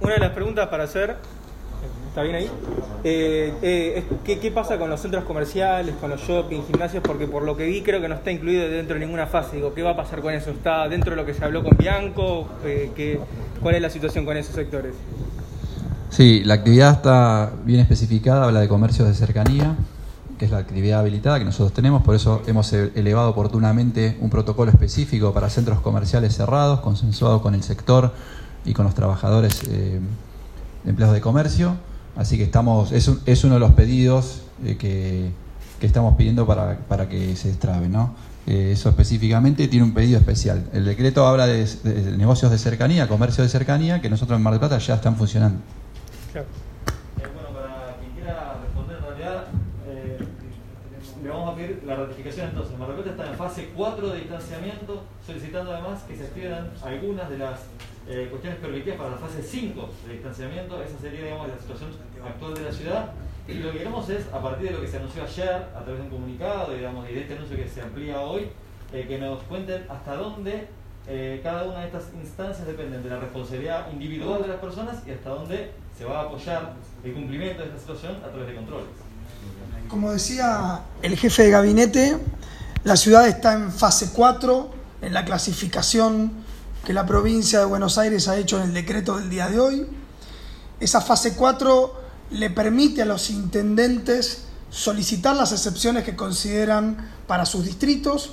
Una 0.00 0.14
de 0.14 0.20
las 0.20 0.32
preguntas 0.32 0.68
para 0.68 0.84
hacer, 0.84 1.16
¿está 2.08 2.22
bien 2.22 2.36
ahí? 2.36 2.50
Eh, 3.04 3.52
eh, 3.60 4.04
¿qué, 4.24 4.50
pasa 4.50 4.78
con 4.78 4.88
los 4.88 5.00
centros 5.00 5.24
comerciales, 5.24 5.94
con 5.96 6.08
los 6.08 6.20
shopping, 6.22 6.62
gimnasios? 6.62 7.02
Porque 7.02 7.26
por 7.26 7.42
lo 7.42 7.56
que 7.56 7.66
vi 7.66 7.82
creo 7.82 8.00
que 8.00 8.08
no 8.08 8.14
está 8.14 8.30
incluido 8.30 8.68
dentro 8.68 8.94
de 8.94 9.00
ninguna 9.00 9.26
fase. 9.26 9.56
Digo, 9.56 9.74
¿qué 9.74 9.82
va 9.82 9.90
a 9.90 9.96
pasar 9.96 10.22
con 10.22 10.32
eso? 10.32 10.50
¿Está 10.50 10.88
dentro 10.88 11.10
de 11.10 11.16
lo 11.16 11.26
que 11.26 11.34
se 11.34 11.44
habló 11.44 11.62
con 11.62 11.76
Bianco? 11.76 12.48
Eh, 12.64 12.90
¿qué, 12.96 13.20
¿Cuál 13.62 13.74
es 13.74 13.82
la 13.82 13.90
situación 13.90 14.24
con 14.24 14.36
esos 14.38 14.54
sectores? 14.54 14.94
Sí, 16.10 16.42
la 16.44 16.54
actividad 16.54 16.92
está 16.92 17.52
bien 17.64 17.80
especificada, 17.80 18.44
habla 18.44 18.60
de 18.60 18.68
comercios 18.68 19.08
de 19.08 19.14
cercanía, 19.14 19.76
que 20.38 20.44
es 20.44 20.50
la 20.50 20.58
actividad 20.58 21.00
habilitada 21.00 21.38
que 21.38 21.44
nosotros 21.44 21.72
tenemos, 21.72 22.02
por 22.02 22.14
eso 22.14 22.42
hemos 22.46 22.72
e-, 22.72 22.92
elevado 22.94 23.30
oportunamente 23.30 24.16
un 24.20 24.30
protocolo 24.30 24.70
específico 24.70 25.32
para 25.32 25.50
centros 25.50 25.80
comerciales 25.80 26.36
cerrados, 26.36 26.80
consensuado 26.80 27.42
con 27.42 27.54
el 27.54 27.62
sector 27.62 28.12
y 28.64 28.72
con 28.72 28.84
los 28.84 28.94
trabajadores 28.94 29.62
eh, 29.68 30.00
empleados 30.84 31.14
de 31.14 31.20
comercio. 31.20 31.76
Así 32.16 32.38
que 32.38 32.44
estamos, 32.44 32.92
es, 32.92 33.10
es 33.26 33.44
uno 33.44 33.54
de 33.54 33.60
los 33.60 33.72
pedidos 33.72 34.42
eh, 34.64 34.76
que, 34.76 35.30
que, 35.80 35.86
estamos 35.86 36.16
pidiendo 36.16 36.46
para, 36.46 36.78
para 36.88 37.08
que 37.08 37.36
se 37.36 37.48
destrabe. 37.48 37.88
¿no? 37.88 38.14
Eh, 38.46 38.70
eso 38.72 38.88
específicamente 38.88 39.68
tiene 39.68 39.84
un 39.84 39.92
pedido 39.92 40.18
especial. 40.18 40.64
El 40.72 40.84
decreto 40.84 41.26
habla 41.26 41.46
de, 41.46 41.66
de, 41.66 42.16
negocios 42.16 42.50
de 42.50 42.58
cercanía, 42.58 43.08
comercio 43.08 43.44
de 43.44 43.50
cercanía, 43.50 44.00
que 44.00 44.08
nosotros 44.08 44.36
en 44.36 44.42
Mar 44.42 44.54
del 44.54 44.60
Plata 44.60 44.78
ya 44.78 44.94
están 44.94 45.16
funcionando. 45.16 45.58
Eh, 46.40 47.28
bueno, 47.32 47.48
para 47.48 47.96
quien 47.98 48.12
quiera 48.12 48.58
responder 48.60 48.98
en 48.98 49.04
realidad, 49.04 49.44
eh, 49.86 50.18
le 51.22 51.28
vamos 51.30 51.52
a 51.52 51.56
pedir 51.56 51.82
la 51.86 51.96
ratificación 51.96 52.48
entonces. 52.48 52.78
Mar 52.78 52.88
del 52.88 52.96
Plata 52.96 53.10
está 53.10 53.30
en 53.30 53.38
fase 53.38 53.70
4 53.74 54.08
de 54.08 54.18
distanciamiento, 54.18 55.02
solicitando 55.24 55.72
además 55.72 56.02
que 56.02 56.14
se 56.14 56.24
activen 56.24 56.70
algunas 56.84 57.30
de 57.30 57.38
las 57.38 57.60
eh, 58.06 58.26
cuestiones 58.28 58.58
permitidas 58.58 58.98
para 58.98 59.10
la 59.10 59.16
fase 59.16 59.42
5 59.42 59.88
de 60.06 60.12
distanciamiento. 60.12 60.82
Esa 60.82 60.98
sería, 60.98 61.24
digamos, 61.24 61.48
la 61.48 61.58
situación 61.58 61.90
actual 62.22 62.54
de 62.54 62.62
la 62.62 62.72
ciudad. 62.72 63.12
Y 63.48 63.54
lo 63.54 63.72
que 63.72 63.78
queremos 63.78 64.08
es, 64.10 64.26
a 64.30 64.42
partir 64.42 64.68
de 64.68 64.74
lo 64.74 64.80
que 64.82 64.88
se 64.88 64.98
anunció 64.98 65.22
ayer, 65.22 65.54
a 65.74 65.80
través 65.84 65.98
de 65.98 66.02
un 66.02 66.10
comunicado 66.10 66.74
digamos, 66.74 67.08
y 67.08 67.14
de 67.14 67.20
este 67.20 67.34
anuncio 67.34 67.56
que 67.56 67.68
se 67.68 67.80
amplía 67.80 68.20
hoy, 68.20 68.50
que 68.90 69.18
nos 69.18 69.42
cuenten 69.44 69.86
hasta 69.88 70.16
dónde 70.16 70.68
cada 71.42 71.64
una 71.64 71.80
de 71.80 71.86
estas 71.86 72.12
instancias 72.14 72.66
dependen 72.66 73.04
de 73.04 73.10
la 73.10 73.20
responsabilidad 73.20 73.92
individual 73.92 74.42
de 74.42 74.48
las 74.48 74.58
personas 74.58 75.02
y 75.06 75.12
hasta 75.12 75.30
dónde 75.30 75.70
se 75.96 76.04
va 76.04 76.20
a 76.20 76.22
apoyar 76.24 76.74
el 77.04 77.14
cumplimiento 77.14 77.62
de 77.62 77.68
esta 77.68 77.80
situación 77.80 78.16
a 78.16 78.28
través 78.28 78.48
de 78.48 78.54
controles. 78.56 78.88
Como 79.88 80.12
decía 80.12 80.82
el 81.02 81.16
jefe 81.16 81.44
de 81.44 81.50
gabinete, 81.50 82.18
la 82.84 82.96
ciudad 82.96 83.26
está 83.26 83.54
en 83.54 83.72
fase 83.72 84.10
4 84.12 84.70
en 85.02 85.14
la 85.14 85.24
clasificación 85.24 86.32
que 86.84 86.92
la 86.92 87.06
provincia 87.06 87.60
de 87.60 87.64
Buenos 87.64 87.98
Aires 87.98 88.28
ha 88.28 88.36
hecho 88.36 88.58
en 88.58 88.68
el 88.68 88.74
decreto 88.74 89.16
del 89.18 89.30
día 89.30 89.48
de 89.48 89.58
hoy. 89.58 89.86
Esa 90.80 91.00
fase 91.00 91.34
4 91.34 92.00
le 92.30 92.50
permite 92.50 93.02
a 93.02 93.04
los 93.06 93.30
intendentes 93.30 94.44
solicitar 94.70 95.36
las 95.36 95.52
excepciones 95.52 96.04
que 96.04 96.16
consideran 96.16 97.10
para 97.26 97.46
sus 97.46 97.64
distritos, 97.64 98.32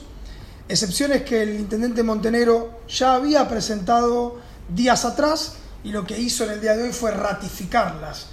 excepciones 0.67 1.21
que 1.23 1.43
el 1.43 1.59
intendente 1.59 2.03
Montenegro 2.03 2.81
ya 2.87 3.15
había 3.15 3.47
presentado 3.47 4.37
días 4.69 5.05
atrás 5.05 5.57
y 5.83 5.91
lo 5.91 6.05
que 6.05 6.17
hizo 6.17 6.45
en 6.45 6.51
el 6.51 6.61
día 6.61 6.75
de 6.75 6.83
hoy 6.83 6.93
fue 6.93 7.11
ratificarlas. 7.11 8.27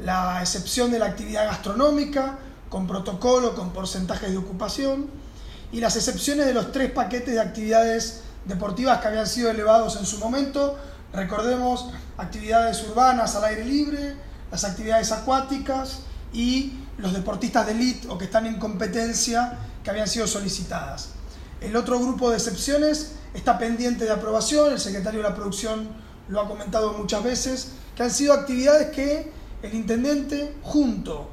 La 0.00 0.40
excepción 0.40 0.90
de 0.90 0.98
la 0.98 1.06
actividad 1.06 1.46
gastronómica, 1.46 2.38
con 2.68 2.86
protocolo, 2.86 3.54
con 3.54 3.72
porcentajes 3.72 4.30
de 4.30 4.36
ocupación, 4.36 5.08
y 5.72 5.80
las 5.80 5.96
excepciones 5.96 6.46
de 6.46 6.54
los 6.54 6.72
tres 6.72 6.90
paquetes 6.90 7.34
de 7.34 7.40
actividades 7.40 8.22
deportivas 8.44 9.00
que 9.00 9.08
habían 9.08 9.26
sido 9.26 9.50
elevados 9.50 9.96
en 9.96 10.06
su 10.06 10.18
momento. 10.18 10.76
Recordemos 11.12 11.88
actividades 12.18 12.82
urbanas 12.88 13.34
al 13.36 13.44
aire 13.44 13.64
libre, 13.64 14.16
las 14.50 14.64
actividades 14.64 15.12
acuáticas 15.12 16.00
y 16.32 16.80
los 16.98 17.12
deportistas 17.12 17.66
de 17.66 17.72
elite 17.72 18.08
o 18.08 18.18
que 18.18 18.26
están 18.26 18.46
en 18.46 18.58
competencia 18.58 19.58
que 19.82 19.90
habían 19.90 20.08
sido 20.08 20.26
solicitadas. 20.26 21.10
El 21.60 21.76
otro 21.76 21.98
grupo 21.98 22.30
de 22.30 22.36
excepciones 22.36 23.12
está 23.34 23.58
pendiente 23.58 24.04
de 24.04 24.12
aprobación, 24.12 24.72
el 24.72 24.80
secretario 24.80 25.22
de 25.22 25.28
la 25.28 25.34
producción 25.34 26.05
lo 26.28 26.40
ha 26.40 26.48
comentado 26.48 26.92
muchas 26.94 27.22
veces, 27.22 27.72
que 27.94 28.02
han 28.02 28.10
sido 28.10 28.32
actividades 28.32 28.88
que 28.88 29.30
el 29.62 29.74
intendente 29.74 30.54
junto 30.62 31.30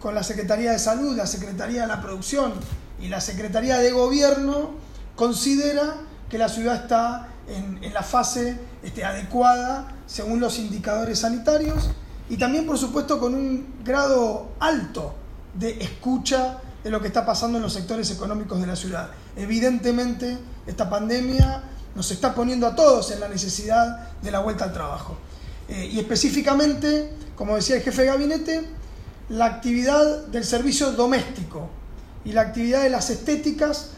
con 0.00 0.14
la 0.14 0.22
Secretaría 0.22 0.72
de 0.72 0.78
Salud, 0.78 1.16
la 1.16 1.26
Secretaría 1.26 1.82
de 1.82 1.86
la 1.86 2.02
Producción 2.02 2.52
y 3.00 3.08
la 3.08 3.20
Secretaría 3.20 3.78
de 3.78 3.92
Gobierno 3.92 4.70
considera 5.16 5.96
que 6.28 6.38
la 6.38 6.48
ciudad 6.48 6.76
está 6.76 7.28
en, 7.48 7.92
la 7.92 8.02
fase 8.02 8.58
este, 8.82 9.04
adecuada 9.04 9.88
según 10.06 10.40
los 10.40 10.58
indicadores 10.58 11.20
sanitarios 11.20 11.90
y 12.28 12.36
también 12.36 12.66
por 12.66 12.78
supuesto 12.78 13.18
con 13.18 13.34
un 13.34 13.74
grado 13.84 14.52
alto 14.60 15.14
de 15.54 15.82
escucha 15.82 16.58
de 16.82 16.90
lo 16.90 17.00
que 17.00 17.08
está 17.08 17.24
pasando 17.26 17.58
en 17.58 17.62
los 17.62 17.72
sectores 17.72 18.10
económicos 18.10 18.60
de 18.60 18.66
la 18.66 18.76
ciudad. 18.76 19.10
Evidentemente 19.36 20.38
esta 20.66 20.88
pandemia 20.88 21.62
nos 21.94 22.10
está 22.10 22.34
poniendo 22.34 22.66
a 22.66 22.74
todos 22.74 23.10
en 23.10 23.20
la 23.20 23.28
necesidad 23.28 24.10
de 24.20 24.30
la 24.30 24.40
vuelta 24.40 24.64
al 24.64 24.72
trabajo. 24.72 25.16
Eh, 25.68 25.90
y 25.92 25.98
específicamente, 25.98 27.12
como 27.36 27.56
decía 27.56 27.76
el 27.76 27.82
jefe 27.82 28.02
de 28.02 28.08
gabinete, 28.08 28.64
la 29.28 29.46
actividad 29.46 30.26
del 30.26 30.44
servicio 30.44 30.92
doméstico 30.92 31.68
y 32.24 32.32
la 32.32 32.42
actividad 32.42 32.82
de 32.82 32.90
las 32.90 33.10
estéticas, 33.10 33.90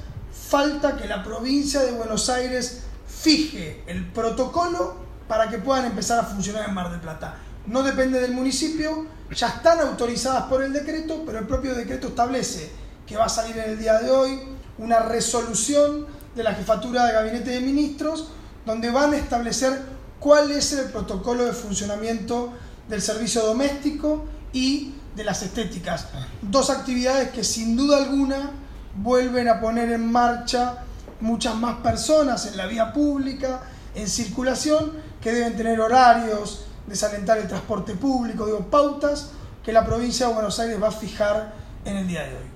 falta 0.48 0.96
que 0.96 1.06
la 1.06 1.22
provincia 1.24 1.82
de 1.82 1.92
Buenos 1.92 2.28
Aires 2.28 2.82
fije 3.06 3.82
el 3.86 4.06
protocolo 4.12 4.96
para 5.26 5.48
que 5.48 5.58
puedan 5.58 5.86
empezar 5.86 6.20
a 6.20 6.24
funcionar 6.24 6.68
en 6.68 6.74
Mar 6.74 6.90
del 6.90 7.00
Plata. 7.00 7.36
No 7.66 7.82
depende 7.82 8.20
del 8.20 8.32
municipio, 8.32 9.06
ya 9.34 9.48
están 9.48 9.80
autorizadas 9.80 10.44
por 10.44 10.62
el 10.62 10.72
decreto, 10.72 11.22
pero 11.24 11.38
el 11.38 11.46
propio 11.46 11.74
decreto 11.74 12.08
establece 12.08 12.70
que 13.06 13.16
va 13.16 13.24
a 13.24 13.28
salir 13.28 13.56
en 13.58 13.70
el 13.70 13.78
día 13.78 13.98
de 13.98 14.10
hoy 14.10 14.40
una 14.78 15.00
resolución 15.00 16.06
de 16.34 16.42
la 16.42 16.54
jefatura 16.54 17.06
de 17.06 17.12
gabinete 17.12 17.50
de 17.50 17.60
ministros 17.60 18.28
donde 18.66 18.90
van 18.90 19.12
a 19.12 19.16
establecer 19.16 19.82
cuál 20.18 20.50
es 20.50 20.72
el 20.72 20.86
protocolo 20.86 21.44
de 21.44 21.52
funcionamiento 21.52 22.52
del 22.88 23.02
servicio 23.02 23.44
doméstico 23.44 24.24
y 24.52 24.94
de 25.14 25.24
las 25.24 25.42
estéticas. 25.42 26.06
Dos 26.42 26.70
actividades 26.70 27.30
que 27.30 27.44
sin 27.44 27.76
duda 27.76 27.98
alguna 27.98 28.50
vuelven 28.96 29.48
a 29.48 29.60
poner 29.60 29.92
en 29.92 30.10
marcha 30.10 30.78
muchas 31.20 31.54
más 31.54 31.76
personas 31.76 32.46
en 32.46 32.56
la 32.56 32.66
vía 32.66 32.92
pública, 32.92 33.62
en 33.94 34.08
circulación, 34.08 34.92
que 35.20 35.32
deben 35.32 35.56
tener 35.56 35.80
horarios, 35.80 36.64
desalentar 36.86 37.38
el 37.38 37.48
transporte 37.48 37.94
público, 37.94 38.46
digo, 38.46 38.70
pautas 38.70 39.30
que 39.62 39.72
la 39.72 39.84
provincia 39.84 40.28
de 40.28 40.34
Buenos 40.34 40.58
Aires 40.58 40.82
va 40.82 40.88
a 40.88 40.92
fijar 40.92 41.54
en 41.84 41.96
el 41.96 42.06
día 42.08 42.22
de 42.22 42.36
hoy 42.36 42.53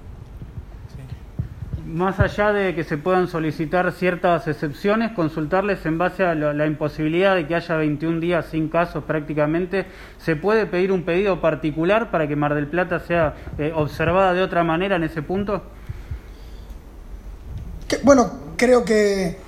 más 1.89 2.21
allá 2.21 2.53
de 2.53 2.75
que 2.75 2.85
se 2.85 2.99
puedan 2.99 3.29
solicitar 3.29 3.91
ciertas 3.93 4.47
excepciones, 4.47 5.13
consultarles 5.13 5.85
en 5.87 5.97
base 5.97 6.23
a 6.23 6.35
la, 6.35 6.67
imposibilidad 6.67 7.35
de 7.35 7.47
que 7.47 7.55
haya 7.55 7.77
21 7.77 8.21
días 8.21 8.47
sin 8.51 8.69
casos 8.69 9.05
prácticamente, 9.05 9.87
¿se 10.19 10.37
puede 10.37 10.67
pedir 10.67 10.93
un 10.93 11.05
pedido 11.05 11.41
particular 11.41 12.11
para 12.11 12.29
que 12.29 12.37
Mar 12.37 12.55
del 12.55 12.67
Plata 12.67 13.01
sea 13.01 13.35
eh, 13.57 13.73
observada 13.75 14.35
de 14.35 14.43
otra 14.43 14.65
manera 14.65 14.97
en 14.97 15.05
ese 15.05 15.23
punto? 15.23 15.63
bueno, 18.03 18.31
creo 18.59 18.85
que 18.85 19.39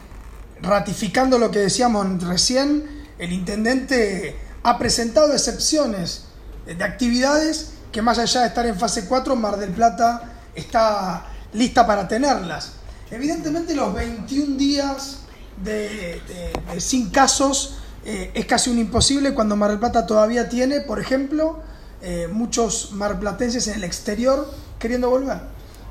ratificando 0.63 1.39
lo 1.39 1.51
que 1.51 1.59
decíamos 1.59 2.27
recién, 2.27 2.85
el 3.19 3.33
intendente 3.33 4.35
ha 4.63 4.79
presentado 4.79 5.35
excepciones 5.35 6.29
de 6.65 6.83
actividades 6.83 7.75
que 7.93 8.01
más 8.01 8.19
allá 8.19 8.41
de 8.41 8.47
estar 8.47 8.65
en 8.65 8.77
fase 8.77 9.07
4, 9.07 9.37
Mar 9.37 9.59
del 9.59 9.73
Plata 9.73 10.23
está 10.55 11.27
lista 11.53 11.87
para 11.87 12.09
tenerlas. 12.09 12.73
Evidentemente 13.11 13.75
los 13.75 13.93
21 13.95 14.57
días 14.57 15.19
de, 15.63 16.21
sin 16.79 17.11
casos 17.11 17.79
eh, 18.05 18.31
es 18.35 18.47
casi 18.47 18.71
un 18.71 18.79
imposible 18.79 19.35
cuando 19.35 19.57
Mar 19.57 19.71
del 19.71 19.79
Plata 19.79 20.07
todavía 20.07 20.49
tiene, 20.49 20.81
por 20.81 21.01
ejemplo, 21.01 21.61
eh, 22.03 22.29
muchos 22.33 22.93
marplatenses 22.93 23.69
en 23.69 23.75
el 23.75 23.85
exterior 23.85 24.51
queriendo 24.79 25.11
volver. 25.11 25.41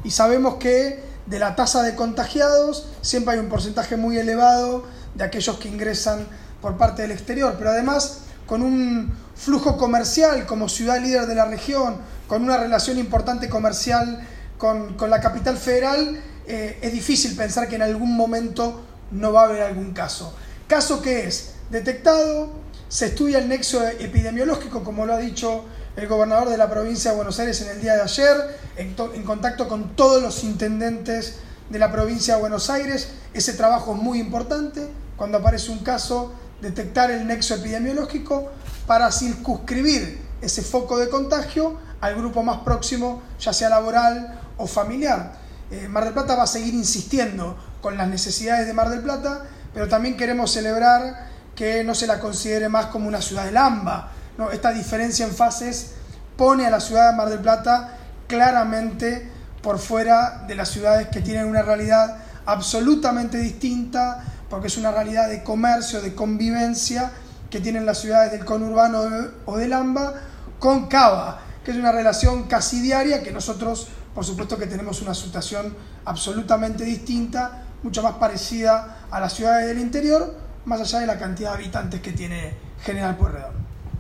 Y 0.04 0.12
sabemos 0.12 0.56
que 0.56 1.04
de 1.26 1.40
la 1.40 1.56
tasa 1.56 1.84
de 1.84 1.94
contagiados 1.96 2.88
siempre 3.02 3.36
hay 3.36 3.40
un 3.40 3.50
porcentaje 3.50 3.98
muy 3.98 4.18
elevado 4.18 4.86
de 5.14 5.24
aquellos 5.24 5.60
que 5.60 5.68
ingresan 5.68 6.26
por 6.62 6.78
parte 6.78 7.04
del 7.04 7.12
exterior, 7.12 7.56
pero 7.58 7.70
además 7.70 8.22
con 8.48 8.64
un 8.64 9.14
flujo 9.36 9.78
comercial 9.78 10.48
como 10.48 10.68
ciudad 10.68 11.00
líder 11.00 11.28
de 11.28 11.36
la 11.36 11.46
región, 11.46 11.98
con 12.28 12.42
una 12.44 12.58
relación 12.58 12.98
importante 12.98 13.48
comercial 13.48 14.28
con, 14.60 15.10
la 15.10 15.20
capital 15.22 15.58
federal, 15.58 16.22
eh, 16.46 16.78
es 16.82 16.92
difícil 16.92 17.36
pensar 17.36 17.68
que 17.68 17.78
en 17.78 17.82
algún 17.82 18.16
momento 18.16 18.86
no 19.10 19.32
va 19.34 19.44
a 19.44 19.46
haber 19.46 19.64
algún 19.64 19.94
caso. 19.94 20.36
Caso 20.68 21.02
que 21.02 21.26
es 21.26 21.54
detectado, 21.72 22.52
se 22.90 23.08
estudia 23.08 23.40
el 23.40 23.48
nexo 23.48 23.82
epidemiológico, 23.88 24.84
como 24.84 25.06
lo 25.06 25.14
ha 25.14 25.18
dicho 25.18 25.66
el 25.96 26.08
gobernador 26.08 26.50
de 26.50 26.58
la 26.58 26.70
provincia 26.70 27.12
de 27.12 27.18
Buenos 27.18 27.40
Aires 27.40 27.62
en 27.62 27.70
el 27.70 27.82
día 27.82 27.96
de 27.96 28.02
ayer, 28.02 28.36
en, 28.76 28.96
en, 29.16 29.24
contacto 29.24 29.68
con 29.68 29.96
todos 29.96 30.22
los 30.22 30.44
intendentes 30.44 31.38
de 31.70 31.80
la 31.80 31.92
provincia 31.92 32.36
de 32.36 32.42
Buenos 32.42 32.70
Aires. 32.70 33.10
Ese 33.34 33.54
trabajo 33.54 33.96
es 33.96 34.02
muy 34.02 34.20
importante. 34.20 34.88
Cuando 35.16 35.38
aparece 35.38 35.72
un 35.72 35.80
caso, 35.80 36.34
detectar 36.62 37.12
el 37.12 37.26
nexo 37.26 37.56
epidemiológico 37.56 38.52
para 38.86 39.12
circunscribir 39.12 40.22
ese 40.42 40.62
foco 40.64 40.98
de 40.98 41.10
contagio 41.10 41.78
al 42.02 42.16
grupo 42.16 42.44
más 42.44 42.60
próximo, 42.60 43.22
ya 43.40 43.54
sea 43.54 43.70
laboral 43.70 44.40
o 44.60 44.68
familiar. 44.68 45.34
Eh, 45.72 45.88
Mar 45.88 46.04
del 46.04 46.14
Plata 46.14 46.36
va 46.36 46.44
a 46.44 46.48
seguir 46.48 46.74
insistiendo 46.74 47.58
con 47.82 47.98
las 47.98 48.08
necesidades 48.08 48.68
de 48.68 48.74
Mar 48.74 48.90
del 48.90 49.02
Plata, 49.02 49.46
pero 49.74 49.88
también 49.88 50.18
queremos 50.18 50.52
celebrar 50.52 51.28
que 51.56 51.84
no 51.84 51.96
se 51.96 52.08
la 52.08 52.20
considere 52.20 52.70
más 52.70 52.88
como 52.88 53.08
una 53.08 53.22
ciudad 53.22 53.46
de 53.46 53.52
Lamba. 53.52 54.12
¿no? 54.38 54.52
Esta 54.52 54.72
diferencia 54.72 55.26
en 55.26 55.34
fases 55.34 55.92
pone 56.38 56.66
a 56.66 56.70
la 56.70 56.80
ciudad 56.80 57.12
de 57.12 57.18
Mar 57.18 57.30
del 57.30 57.40
Plata 57.40 57.98
claramente 58.28 59.30
por 59.62 59.80
fuera 59.80 60.46
de 60.48 60.56
las 60.56 60.70
ciudades 60.70 61.08
que 61.08 61.22
tienen 61.22 61.46
una 61.46 61.62
realidad 61.62 62.18
absolutamente 62.46 63.38
distinta, 63.38 64.24
porque 64.50 64.68
es 64.68 64.78
una 64.78 64.92
realidad 64.92 65.30
de 65.30 65.44
comercio, 65.44 66.02
de 66.02 66.16
convivencia 66.16 67.12
que 67.50 67.60
tienen 67.60 67.86
las 67.86 68.00
ciudades 68.00 68.32
del 68.32 68.46
conurbano 68.46 69.04
o 69.46 69.58
del 69.58 69.74
AMBA 69.74 70.14
con 70.60 70.88
Cava, 70.88 71.42
que 71.64 71.72
es 71.72 71.78
una 71.78 71.92
relación 71.92 72.44
casi 72.44 72.82
diaria 72.82 73.22
que 73.22 73.32
nosotros 73.32 73.88
por 74.20 74.26
supuesto 74.26 74.58
que 74.58 74.68
tenemos 74.68 75.02
una 75.02 75.14
situación 75.14 75.74
absolutamente 76.04 76.84
distinta, 76.84 77.64
mucho 77.82 78.04
más 78.04 78.16
parecida 78.16 79.06
a 79.10 79.18
las 79.22 79.32
ciudades 79.32 79.68
del 79.70 79.80
interior, 79.80 80.34
más 80.66 80.82
allá 80.82 81.00
de 81.00 81.08
la 81.08 81.18
cantidad 81.18 81.52
de 81.52 81.56
habitantes 81.56 82.02
que 82.02 82.12
tiene 82.12 82.52
General 82.82 83.16
Pueyrredón. 83.16 83.54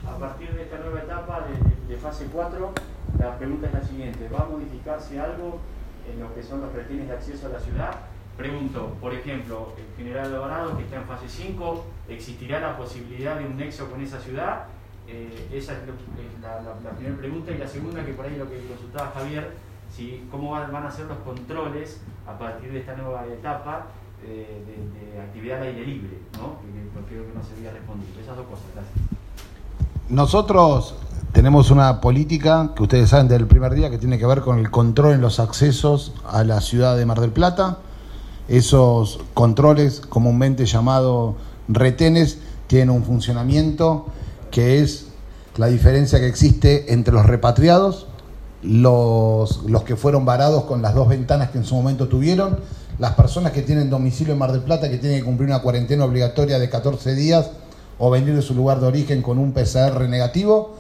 A 0.06 0.20
partir 0.20 0.52
de 0.52 0.64
esta 0.64 0.78
nueva 0.80 1.00
etapa 1.00 1.46
de, 1.88 1.96
fase 1.96 2.26
4, 2.34 2.74
la 3.18 3.38
pregunta 3.38 3.68
es 3.68 3.74
la 3.74 3.82
siguiente, 3.82 4.28
¿va 4.28 4.44
a 4.44 4.48
modificarse 4.50 5.18
algo 5.18 5.62
en 6.12 6.20
lo 6.20 6.36
que 6.36 6.44
son 6.44 6.60
los 6.60 6.74
retines 6.74 7.08
de 7.08 7.14
acceso 7.14 7.46
a 7.48 7.52
la 7.52 7.60
ciudad? 7.62 7.92
Pregunto, 8.36 8.98
por 9.00 9.14
ejemplo, 9.14 9.72
el 9.78 9.86
General 9.96 10.36
Alvarado, 10.36 10.76
que 10.76 10.84
está 10.84 10.98
en 10.98 11.06
fase 11.06 11.30
5, 11.30 11.86
¿existirá 12.10 12.60
la 12.60 12.78
posibilidad 12.78 13.38
de 13.38 13.46
un 13.46 13.56
nexo 13.56 13.90
con 13.90 14.02
esa 14.02 14.20
ciudad? 14.20 14.66
Eh, 15.08 15.48
esa 15.54 15.72
es 15.72 15.80
la, 16.42 16.62
la 16.62 16.90
primera 16.92 17.16
pregunta. 17.16 17.54
Y 17.54 17.58
la 17.58 17.68
segunda, 17.70 18.04
que 18.04 18.12
por 18.12 18.26
ahí 18.26 18.36
lo 18.36 18.50
que 18.50 18.60
consultaba 18.68 19.14
Javier, 19.16 19.69
cómo 20.32 20.52
van, 20.52 20.76
a 20.76 20.92
ser 20.92 21.06
los 21.06 21.18
controles 21.20 21.98
a 22.28 22.38
partir 22.38 22.72
de 22.72 22.80
esta 22.80 22.96
nueva 22.96 23.26
etapa 23.26 23.88
eh, 24.24 24.64
de, 24.66 25.22
actividad 25.22 25.60
al 25.60 25.68
aire 25.68 25.86
libre, 25.86 26.20
¿no? 26.34 26.60
Que, 26.62 27.10
creo 27.10 27.26
que 27.26 27.34
no 27.34 27.44
se 27.44 27.56
había 27.56 27.72
respondido. 27.72 28.20
Esas 28.22 28.38
dos 28.38 28.46
cosas. 28.46 28.66
Nosotros 30.10 30.96
tenemos 31.34 31.72
una 31.72 32.02
política 32.02 32.72
que 32.76 32.84
ustedes 32.84 33.10
saben 33.10 33.28
del 33.28 33.46
primer 33.48 33.74
día 33.74 33.90
que 33.90 33.98
tiene 33.98 34.18
que 34.18 34.26
ver 34.26 34.42
con 34.42 34.60
el 34.60 34.72
control 34.72 35.14
en 35.14 35.22
los 35.22 35.40
accesos 35.40 36.14
a 36.28 36.44
la 36.44 36.62
ciudad 36.62 36.98
de 36.98 37.06
Mar 37.06 37.20
del 37.20 37.32
Plata. 37.32 37.80
Esos 38.48 39.20
controles, 39.34 40.02
comúnmente 40.02 40.66
llamados 40.66 41.36
retenes, 41.68 42.40
tienen 42.68 42.90
un 42.90 43.04
funcionamiento 43.04 44.08
que 44.52 44.82
es 44.82 45.12
la 45.58 45.68
diferencia 45.68 46.20
que 46.20 46.28
existe 46.28 46.94
entre 46.94 47.14
los 47.14 47.26
repatriados 47.26 48.09
los, 48.62 49.64
los 49.64 49.84
que 49.84 49.96
fueron 49.96 50.26
varados 50.26 50.66
con 50.66 50.82
las 50.82 50.94
dos 50.94 51.08
ventanas 51.08 51.52
que 51.52 51.58
en 51.58 51.66
su 51.66 51.76
momento 51.76 52.08
tuvieron, 52.08 52.60
las 52.98 53.14
personas 53.14 53.54
que 53.54 53.62
tienen 53.62 53.90
domicilio 53.90 54.34
en 54.34 54.40
Mar 54.40 54.52
del 54.52 54.62
Plata, 54.62 54.90
que 54.90 54.98
tienen 54.98 55.20
que 55.20 55.26
cumplir 55.26 55.48
una 55.48 55.62
cuarentena 55.62 56.04
obligatoria 56.04 56.60
de 56.60 56.70
14 56.70 57.16
días 57.16 57.50
o 57.98 58.10
venir 58.10 58.36
de 58.36 58.42
su 58.42 58.54
lugar 58.54 58.80
de 58.80 58.88
origen 58.88 59.22
con 59.22 59.38
un 59.38 59.54
PCR 59.54 60.08
negativo, 60.08 60.76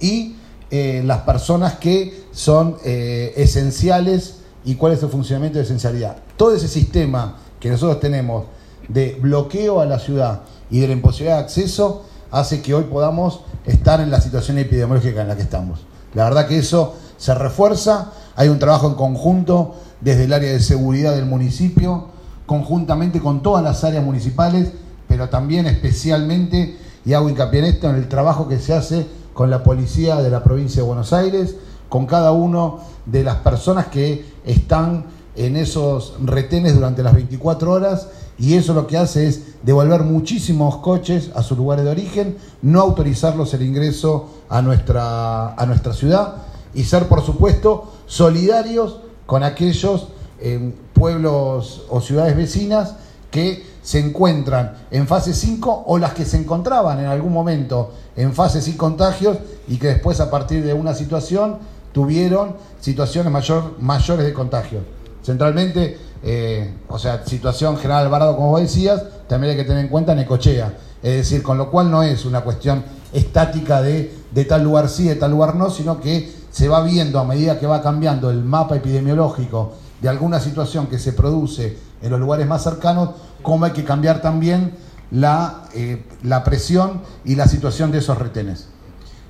y 0.00 0.36
eh, 0.70 1.02
las 1.04 1.18
personas 1.18 1.74
que 1.74 2.24
son 2.32 2.76
eh, 2.84 3.32
esenciales 3.36 4.38
y 4.64 4.74
cuál 4.74 4.92
es 4.92 5.02
el 5.02 5.08
funcionamiento 5.08 5.58
de 5.58 5.64
esencialidad. 5.64 6.16
Todo 6.36 6.54
ese 6.54 6.68
sistema 6.68 7.36
que 7.60 7.70
nosotros 7.70 8.00
tenemos 8.00 8.46
de 8.88 9.16
bloqueo 9.20 9.80
a 9.80 9.86
la 9.86 9.98
ciudad 9.98 10.40
y 10.70 10.80
de 10.80 10.88
la 10.88 10.92
imposibilidad 10.94 11.36
de 11.36 11.44
acceso 11.44 12.04
hace 12.30 12.62
que 12.62 12.74
hoy 12.74 12.84
podamos 12.84 13.40
estar 13.66 14.00
en 14.00 14.10
la 14.10 14.20
situación 14.20 14.58
epidemiológica 14.58 15.22
en 15.22 15.28
la 15.28 15.36
que 15.36 15.42
estamos. 15.42 15.80
La 16.14 16.24
verdad 16.24 16.48
que 16.48 16.58
eso 16.58 16.94
se 17.22 17.36
refuerza, 17.36 18.10
hay 18.34 18.48
un 18.48 18.58
trabajo 18.58 18.88
en 18.88 18.94
conjunto 18.94 19.76
desde 20.00 20.24
el 20.24 20.32
área 20.32 20.50
de 20.50 20.58
seguridad 20.58 21.14
del 21.14 21.24
municipio, 21.24 22.08
conjuntamente 22.46 23.20
con 23.20 23.44
todas 23.44 23.62
las 23.62 23.84
áreas 23.84 24.04
municipales, 24.04 24.72
pero 25.06 25.28
también 25.28 25.66
especialmente, 25.66 26.76
y 27.04 27.12
hago 27.12 27.30
hincapié 27.30 27.60
en 27.60 27.66
esto, 27.66 27.88
en 27.88 27.94
el 27.94 28.08
trabajo 28.08 28.48
que 28.48 28.58
se 28.58 28.74
hace 28.74 29.06
con 29.34 29.50
la 29.50 29.62
policía 29.62 30.16
de 30.16 30.30
la 30.30 30.42
provincia 30.42 30.82
de 30.82 30.88
Buenos 30.88 31.12
Aires, 31.12 31.54
con 31.88 32.06
cada 32.06 32.32
uno 32.32 32.80
de 33.06 33.22
las 33.22 33.36
personas 33.36 33.86
que 33.86 34.26
están 34.44 35.04
en 35.36 35.54
esos 35.56 36.14
retenes 36.24 36.74
durante 36.74 37.04
las 37.04 37.14
24 37.14 37.70
horas 37.70 38.08
y 38.36 38.54
eso 38.54 38.74
lo 38.74 38.88
que 38.88 38.98
hace 38.98 39.28
es 39.28 39.42
devolver 39.62 40.02
muchísimos 40.02 40.78
coches 40.78 41.30
a 41.36 41.44
sus 41.44 41.56
lugares 41.56 41.84
de 41.84 41.92
origen, 41.92 42.36
no 42.62 42.80
autorizarlos 42.80 43.54
el 43.54 43.62
ingreso 43.62 44.28
a 44.48 44.60
nuestra, 44.60 45.54
a 45.54 45.66
nuestra 45.66 45.92
ciudad 45.92 46.50
y 46.74 46.84
ser, 46.84 47.08
por 47.08 47.22
supuesto, 47.24 47.92
solidarios 48.06 49.00
con 49.26 49.42
aquellos 49.42 50.08
eh, 50.40 50.72
pueblos 50.92 51.84
o 51.88 52.00
ciudades 52.00 52.36
vecinas 52.36 52.94
que 53.30 53.64
se 53.82 53.98
encuentran 53.98 54.76
en 54.90 55.08
fase 55.08 55.34
5 55.34 55.84
o 55.86 55.98
las 55.98 56.12
que 56.12 56.24
se 56.24 56.36
encontraban 56.36 57.00
en 57.00 57.06
algún 57.06 57.32
momento 57.32 57.92
en 58.16 58.32
fase 58.34 58.60
sin 58.60 58.76
contagios 58.76 59.38
y 59.68 59.78
que 59.78 59.88
después 59.88 60.20
a 60.20 60.30
partir 60.30 60.64
de 60.64 60.74
una 60.74 60.94
situación 60.94 61.58
tuvieron 61.92 62.56
situaciones 62.80 63.32
mayor, 63.32 63.76
mayores 63.80 64.24
de 64.26 64.32
contagio. 64.32 64.80
Centralmente, 65.24 65.98
eh, 66.22 66.74
o 66.88 66.98
sea, 66.98 67.24
situación 67.26 67.76
General 67.76 68.04
Alvarado, 68.04 68.36
como 68.36 68.50
vos 68.50 68.60
decías, 68.60 69.02
también 69.28 69.52
hay 69.52 69.56
que 69.56 69.64
tener 69.64 69.84
en 69.84 69.90
cuenta 69.90 70.14
Necochea. 70.14 70.76
Es 71.02 71.16
decir, 71.16 71.42
con 71.42 71.58
lo 71.58 71.70
cual 71.70 71.90
no 71.90 72.02
es 72.02 72.24
una 72.24 72.42
cuestión 72.42 72.84
estática 73.12 73.82
de, 73.82 74.14
de 74.30 74.44
tal 74.44 74.62
lugar 74.62 74.88
sí, 74.88 75.08
de 75.08 75.16
tal 75.16 75.30
lugar 75.32 75.54
no, 75.54 75.70
sino 75.70 76.00
que 76.00 76.30
se 76.52 76.68
va 76.68 76.82
viendo 76.82 77.18
a 77.18 77.24
medida 77.24 77.58
que 77.58 77.66
va 77.66 77.82
cambiando 77.82 78.30
el 78.30 78.44
mapa 78.44 78.76
epidemiológico 78.76 79.72
de 80.00 80.08
alguna 80.08 80.38
situación 80.38 80.86
que 80.86 80.98
se 80.98 81.12
produce 81.12 81.78
en 82.02 82.10
los 82.10 82.20
lugares 82.20 82.46
más 82.46 82.62
cercanos, 82.62 83.10
cómo 83.42 83.64
hay 83.64 83.72
que 83.72 83.84
cambiar 83.84 84.20
también 84.20 84.74
la, 85.10 85.64
eh, 85.74 86.04
la 86.22 86.44
presión 86.44 87.02
y 87.24 87.34
la 87.34 87.48
situación 87.48 87.90
de 87.90 87.98
esos 87.98 88.18
retenes. 88.18 88.68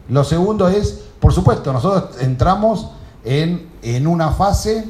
Lo 0.08 0.24
segundo 0.24 0.68
es, 0.68 1.00
por 1.20 1.32
supuesto, 1.32 1.72
nosotros 1.72 2.20
entramos 2.20 2.88
en, 3.24 3.70
en 3.82 4.06
una 4.06 4.32
fase 4.32 4.88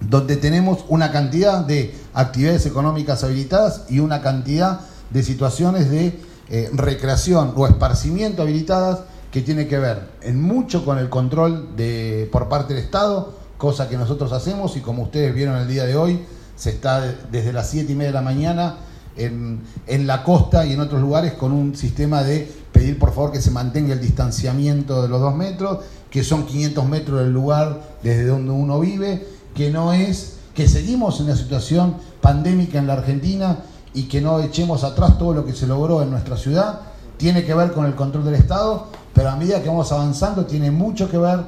donde 0.00 0.36
tenemos 0.36 0.84
una 0.88 1.10
cantidad 1.10 1.64
de 1.64 1.94
actividades 2.14 2.66
económicas 2.66 3.24
habilitadas 3.24 3.84
y 3.88 3.98
una 3.98 4.20
cantidad 4.22 4.80
de 5.10 5.22
situaciones 5.22 5.90
de 5.90 6.20
eh, 6.48 6.70
recreación 6.72 7.54
o 7.56 7.66
esparcimiento 7.66 8.42
habilitadas 8.42 9.00
que 9.30 9.42
tiene 9.42 9.66
que 9.66 9.78
ver 9.78 10.10
en 10.22 10.40
mucho 10.40 10.84
con 10.84 10.98
el 10.98 11.08
control 11.08 11.76
de, 11.76 12.28
por 12.32 12.48
parte 12.48 12.74
del 12.74 12.82
Estado, 12.82 13.34
cosa 13.58 13.88
que 13.88 13.96
nosotros 13.96 14.32
hacemos 14.32 14.76
y 14.76 14.80
como 14.80 15.04
ustedes 15.04 15.34
vieron 15.34 15.56
el 15.56 15.68
día 15.68 15.84
de 15.84 15.96
hoy, 15.96 16.24
se 16.56 16.70
está 16.70 17.00
desde 17.30 17.52
las 17.52 17.68
7 17.70 17.92
y 17.92 17.94
media 17.94 18.10
de 18.10 18.14
la 18.14 18.22
mañana 18.22 18.76
en, 19.16 19.60
en, 19.86 20.06
la 20.06 20.22
costa 20.22 20.66
y 20.66 20.72
en 20.72 20.80
otros 20.80 21.00
lugares 21.00 21.34
con 21.34 21.52
un 21.52 21.76
sistema 21.76 22.22
de 22.22 22.50
pedir 22.72 22.98
por 22.98 23.14
favor 23.14 23.32
que 23.32 23.40
se 23.40 23.50
mantenga 23.50 23.94
el 23.94 24.00
distanciamiento 24.00 25.02
de 25.02 25.08
los 25.08 25.20
dos 25.20 25.34
metros, 25.34 25.78
que 26.10 26.22
son 26.22 26.46
500 26.46 26.86
metros 26.86 27.20
del 27.20 27.32
lugar 27.32 27.98
desde 28.02 28.26
donde 28.26 28.52
uno 28.52 28.80
vive, 28.80 29.26
que 29.54 29.70
no 29.70 29.92
es, 29.92 30.36
que 30.54 30.68
seguimos 30.68 31.18
en 31.20 31.26
una 31.26 31.36
situación 31.36 31.96
pandémica 32.20 32.78
en 32.78 32.86
la 32.86 32.94
Argentina 32.94 33.58
y 33.94 34.04
que 34.04 34.20
no 34.20 34.40
echemos 34.40 34.84
atrás 34.84 35.18
todo 35.18 35.32
lo 35.32 35.46
que 35.46 35.54
se 35.54 35.66
logró 35.66 36.02
en 36.02 36.10
nuestra 36.10 36.36
ciudad, 36.36 36.80
tiene 37.16 37.44
que 37.44 37.54
ver 37.54 37.72
con 37.72 37.86
el 37.86 37.94
control 37.94 38.26
del 38.26 38.34
Estado, 38.34 38.88
pero 39.16 39.30
a 39.30 39.36
medida 39.36 39.62
que 39.62 39.68
vamos 39.70 39.90
avanzando 39.92 40.44
tiene 40.44 40.70
mucho 40.70 41.10
que 41.10 41.16
ver, 41.16 41.40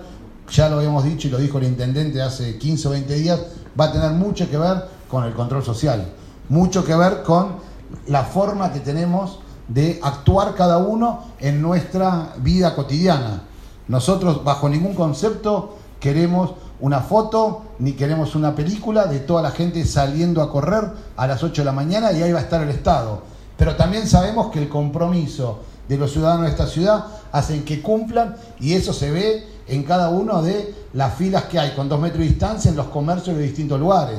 ya 0.50 0.70
lo 0.70 0.78
habíamos 0.78 1.04
dicho 1.04 1.28
y 1.28 1.30
lo 1.30 1.36
dijo 1.36 1.58
el 1.58 1.64
intendente 1.64 2.22
hace 2.22 2.56
15 2.56 2.88
o 2.88 2.90
20 2.92 3.14
días, 3.14 3.40
va 3.78 3.84
a 3.84 3.92
tener 3.92 4.12
mucho 4.12 4.48
que 4.48 4.56
ver 4.56 4.88
con 5.06 5.24
el 5.24 5.34
control 5.34 5.62
social, 5.62 6.02
mucho 6.48 6.82
que 6.82 6.96
ver 6.96 7.22
con 7.22 7.56
la 8.06 8.24
forma 8.24 8.72
que 8.72 8.80
tenemos 8.80 9.40
de 9.68 10.00
actuar 10.02 10.54
cada 10.54 10.78
uno 10.78 11.24
en 11.40 11.60
nuestra 11.60 12.32
vida 12.38 12.74
cotidiana. 12.74 13.42
Nosotros 13.86 14.42
bajo 14.42 14.70
ningún 14.70 14.94
concepto 14.94 15.76
queremos 16.00 16.52
una 16.80 17.00
foto 17.00 17.64
ni 17.80 17.92
queremos 17.92 18.34
una 18.34 18.54
película 18.54 19.04
de 19.04 19.18
toda 19.18 19.42
la 19.42 19.50
gente 19.50 19.84
saliendo 19.84 20.40
a 20.40 20.50
correr 20.50 20.90
a 21.18 21.26
las 21.26 21.42
8 21.42 21.60
de 21.60 21.66
la 21.66 21.72
mañana 21.72 22.12
y 22.12 22.22
ahí 22.22 22.32
va 22.32 22.38
a 22.38 22.44
estar 22.44 22.62
el 22.62 22.70
Estado. 22.70 23.20
Pero 23.58 23.76
también 23.76 24.06
sabemos 24.06 24.50
que 24.50 24.58
el 24.58 24.70
compromiso 24.70 25.58
de 25.88 25.96
los 25.96 26.12
ciudadanos 26.12 26.44
de 26.44 26.50
esta 26.50 26.66
ciudad 26.66 27.04
hacen 27.32 27.64
que 27.64 27.82
cumplan 27.82 28.36
y 28.60 28.74
eso 28.74 28.92
se 28.92 29.10
ve 29.10 29.46
en 29.66 29.82
cada 29.84 30.08
uno 30.10 30.42
de 30.42 30.74
las 30.92 31.14
filas 31.14 31.44
que 31.44 31.58
hay 31.58 31.72
con 31.72 31.88
dos 31.88 32.00
metros 32.00 32.20
de 32.20 32.28
distancia 32.28 32.70
en 32.70 32.76
los 32.76 32.86
comercios 32.86 33.36
de 33.36 33.42
distintos 33.42 33.78
lugares. 33.78 34.18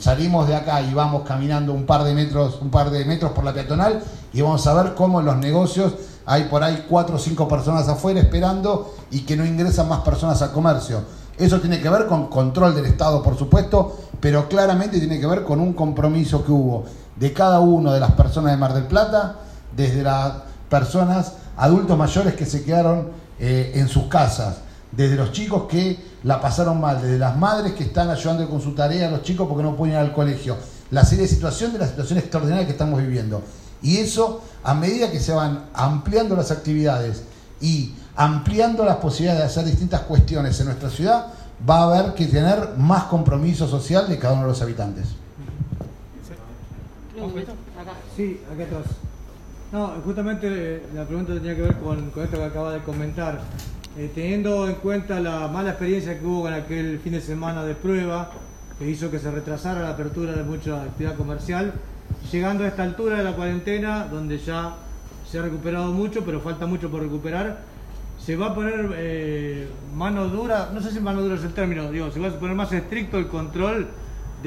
Salimos 0.00 0.46
de 0.46 0.54
acá 0.54 0.82
y 0.82 0.92
vamos 0.92 1.22
caminando 1.22 1.72
un 1.72 1.86
par 1.86 2.04
de 2.04 2.12
metros, 2.12 2.58
un 2.60 2.70
par 2.70 2.90
de 2.90 3.04
metros 3.06 3.32
por 3.32 3.44
la 3.44 3.54
peatonal 3.54 4.02
y 4.32 4.42
vamos 4.42 4.66
a 4.66 4.74
ver 4.74 4.94
cómo 4.94 5.20
en 5.20 5.26
los 5.26 5.36
negocios 5.38 5.94
hay 6.26 6.44
por 6.44 6.62
ahí 6.62 6.84
cuatro 6.88 7.16
o 7.16 7.18
cinco 7.18 7.48
personas 7.48 7.88
afuera 7.88 8.20
esperando 8.20 8.94
y 9.10 9.20
que 9.20 9.36
no 9.36 9.46
ingresan 9.46 9.88
más 9.88 10.00
personas 10.00 10.42
al 10.42 10.52
comercio. 10.52 11.00
Eso 11.38 11.60
tiene 11.60 11.80
que 11.80 11.88
ver 11.88 12.06
con 12.06 12.26
control 12.26 12.74
del 12.74 12.86
Estado, 12.86 13.22
por 13.22 13.38
supuesto, 13.38 13.96
pero 14.20 14.48
claramente 14.48 14.98
tiene 14.98 15.20
que 15.20 15.26
ver 15.26 15.44
con 15.44 15.60
un 15.60 15.72
compromiso 15.72 16.44
que 16.44 16.52
hubo 16.52 16.84
de 17.14 17.32
cada 17.32 17.60
una 17.60 17.92
de 17.92 18.00
las 18.00 18.12
personas 18.12 18.52
de 18.52 18.58
Mar 18.58 18.74
del 18.74 18.84
Plata, 18.84 19.36
desde 19.74 20.02
las 20.02 20.32
personas 20.68 21.34
adultos 21.56 21.96
mayores 21.96 22.34
que 22.34 22.46
se 22.46 22.64
quedaron 22.64 23.10
eh, 23.38 23.72
en 23.74 23.88
sus 23.88 24.04
casas, 24.04 24.58
desde 24.92 25.16
los 25.16 25.32
chicos 25.32 25.64
que 25.68 25.98
la 26.22 26.40
pasaron 26.40 26.80
mal, 26.80 27.00
desde 27.00 27.18
las 27.18 27.36
madres 27.36 27.74
que 27.74 27.84
están 27.84 28.10
ayudando 28.10 28.48
con 28.48 28.60
su 28.60 28.74
tarea 28.74 29.08
a 29.08 29.10
los 29.10 29.22
chicos 29.22 29.46
porque 29.48 29.62
no 29.62 29.76
pueden 29.76 29.94
ir 29.94 30.00
al 30.00 30.12
colegio, 30.12 30.56
la 30.90 31.04
serie 31.04 31.24
de 31.24 31.28
situaciones 31.28 31.74
de 31.74 31.80
la 31.80 31.86
situación 31.86 32.18
extraordinaria 32.18 32.66
que 32.66 32.72
estamos 32.72 33.00
viviendo. 33.00 33.42
Y 33.82 33.98
eso, 33.98 34.42
a 34.64 34.74
medida 34.74 35.10
que 35.10 35.20
se 35.20 35.32
van 35.32 35.66
ampliando 35.74 36.34
las 36.34 36.50
actividades 36.50 37.22
y 37.60 37.94
ampliando 38.16 38.84
las 38.84 38.96
posibilidades 38.96 39.40
de 39.40 39.46
hacer 39.46 39.64
distintas 39.64 40.02
cuestiones 40.02 40.58
en 40.60 40.66
nuestra 40.66 40.88
ciudad, 40.90 41.26
va 41.68 41.78
a 41.78 41.82
haber 41.84 42.14
que 42.14 42.26
tener 42.26 42.76
más 42.76 43.04
compromiso 43.04 43.68
social 43.68 44.08
de 44.08 44.18
cada 44.18 44.34
uno 44.34 44.42
de 44.42 44.48
los 44.48 44.62
habitantes. 44.62 45.06
Sí, 48.16 48.40
acá 48.52 48.64
atrás. 48.64 49.05
No, 49.76 49.88
justamente 50.06 50.84
la 50.94 51.04
pregunta 51.04 51.34
tenía 51.34 51.54
que 51.54 51.60
ver 51.60 51.74
con, 51.74 52.08
con 52.08 52.24
esto 52.24 52.38
que 52.38 52.44
acaba 52.44 52.72
de 52.72 52.80
comentar. 52.80 53.42
Eh, 53.98 54.10
teniendo 54.14 54.66
en 54.66 54.76
cuenta 54.76 55.20
la 55.20 55.48
mala 55.48 55.72
experiencia 55.72 56.18
que 56.18 56.24
hubo 56.24 56.44
con 56.44 56.54
aquel 56.54 56.98
fin 56.98 57.12
de 57.12 57.20
semana 57.20 57.62
de 57.62 57.74
prueba, 57.74 58.30
que 58.78 58.88
hizo 58.88 59.10
que 59.10 59.18
se 59.18 59.30
retrasara 59.30 59.82
la 59.82 59.90
apertura 59.90 60.32
de 60.32 60.44
mucha 60.44 60.82
actividad 60.82 61.14
comercial, 61.14 61.74
llegando 62.32 62.64
a 62.64 62.68
esta 62.68 62.84
altura 62.84 63.18
de 63.18 63.24
la 63.24 63.32
cuarentena, 63.32 64.06
donde 64.06 64.38
ya 64.38 64.76
se 65.30 65.40
ha 65.40 65.42
recuperado 65.42 65.92
mucho, 65.92 66.24
pero 66.24 66.40
falta 66.40 66.64
mucho 66.64 66.90
por 66.90 67.02
recuperar, 67.02 67.58
se 68.18 68.34
va 68.34 68.46
a 68.46 68.54
poner 68.54 68.94
eh, 68.96 69.68
mano 69.94 70.28
dura, 70.28 70.70
no 70.72 70.80
sé 70.80 70.90
si 70.90 71.00
mano 71.00 71.20
dura 71.20 71.34
es 71.34 71.44
el 71.44 71.52
término, 71.52 71.90
digo, 71.92 72.10
se 72.10 72.18
va 72.18 72.28
a 72.28 72.30
poner 72.30 72.56
más 72.56 72.72
estricto 72.72 73.18
el 73.18 73.26
control 73.26 73.88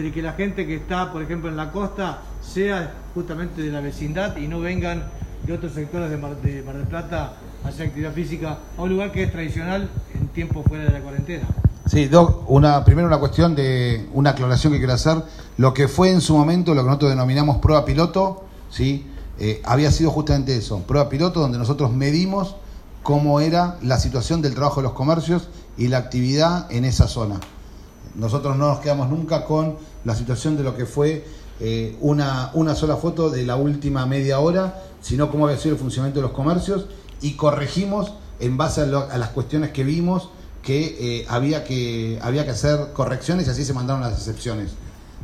de 0.01 0.11
que 0.11 0.21
la 0.21 0.33
gente 0.33 0.65
que 0.65 0.75
está, 0.75 1.11
por 1.11 1.21
ejemplo, 1.21 1.49
en 1.49 1.57
la 1.57 1.71
costa, 1.71 2.21
sea 2.41 2.93
justamente 3.13 3.61
de 3.61 3.71
la 3.71 3.81
vecindad 3.81 4.37
y 4.37 4.47
no 4.47 4.59
vengan 4.59 5.03
de 5.45 5.53
otros 5.53 5.73
sectores 5.73 6.09
de 6.09 6.17
Mar, 6.17 6.35
de 6.37 6.61
del 6.61 6.87
Plata 6.87 7.33
a 7.63 7.67
hacer 7.67 7.87
actividad 7.87 8.13
física 8.13 8.57
a 8.77 8.81
un 8.81 8.89
lugar 8.89 9.11
que 9.11 9.23
es 9.23 9.31
tradicional 9.31 9.89
en 10.13 10.27
tiempo 10.29 10.63
fuera 10.63 10.85
de 10.85 10.91
la 10.91 10.99
cuarentena. 11.01 11.47
Sí, 11.85 12.05
Doc, 12.05 12.49
una, 12.49 12.85
primero 12.85 13.07
una 13.07 13.17
cuestión 13.17 13.55
de 13.55 14.07
una 14.13 14.31
aclaración 14.31 14.73
que 14.73 14.79
quiero 14.79 14.93
hacer. 14.93 15.23
Lo 15.57 15.73
que 15.73 15.87
fue 15.87 16.11
en 16.11 16.21
su 16.21 16.37
momento, 16.37 16.75
lo 16.75 16.81
que 16.81 16.87
nosotros 16.87 17.11
denominamos 17.11 17.57
prueba 17.57 17.83
piloto, 17.83 18.45
¿sí? 18.69 19.07
Eh, 19.39 19.61
había 19.65 19.91
sido 19.91 20.11
justamente 20.11 20.55
eso, 20.55 20.79
prueba 20.83 21.09
piloto 21.09 21.39
donde 21.39 21.57
nosotros 21.57 21.91
medimos 21.91 22.57
cómo 23.03 23.39
era 23.39 23.77
la 23.81 23.97
situación 23.97 24.41
del 24.41 24.53
trabajo 24.53 24.81
de 24.81 24.83
los 24.83 24.93
comercios 24.93 25.47
y 25.77 25.87
la 25.87 25.97
actividad 25.97 26.71
en 26.71 26.85
esa 26.85 27.07
zona. 27.07 27.39
Nosotros 28.15 28.57
no 28.57 28.69
nos 28.69 28.79
quedamos 28.79 29.09
nunca 29.09 29.45
con 29.45 29.77
la 30.05 30.15
situación 30.15 30.57
de 30.57 30.63
lo 30.63 30.75
que 30.75 30.85
fue 30.85 31.25
eh, 31.59 31.97
una, 31.99 32.51
una 32.53 32.75
sola 32.75 32.95
foto 32.95 33.29
de 33.29 33.45
la 33.45 33.55
última 33.55 34.05
media 34.05 34.39
hora, 34.39 34.81
sino 35.01 35.29
cómo 35.29 35.45
había 35.45 35.59
sido 35.59 35.75
el 35.75 35.81
funcionamiento 35.81 36.19
de 36.19 36.27
los 36.27 36.31
comercios 36.31 36.85
y 37.21 37.33
corregimos 37.33 38.13
en 38.39 38.57
base 38.57 38.81
a, 38.81 38.85
lo, 38.85 39.09
a 39.09 39.17
las 39.17 39.29
cuestiones 39.29 39.71
que 39.71 39.83
vimos 39.83 40.29
que, 40.63 41.19
eh, 41.21 41.25
había 41.29 41.63
que 41.63 42.19
había 42.21 42.45
que 42.45 42.51
hacer 42.51 42.93
correcciones 42.93 43.47
y 43.47 43.49
así 43.49 43.65
se 43.65 43.73
mandaron 43.73 44.01
las 44.01 44.13
excepciones. 44.13 44.71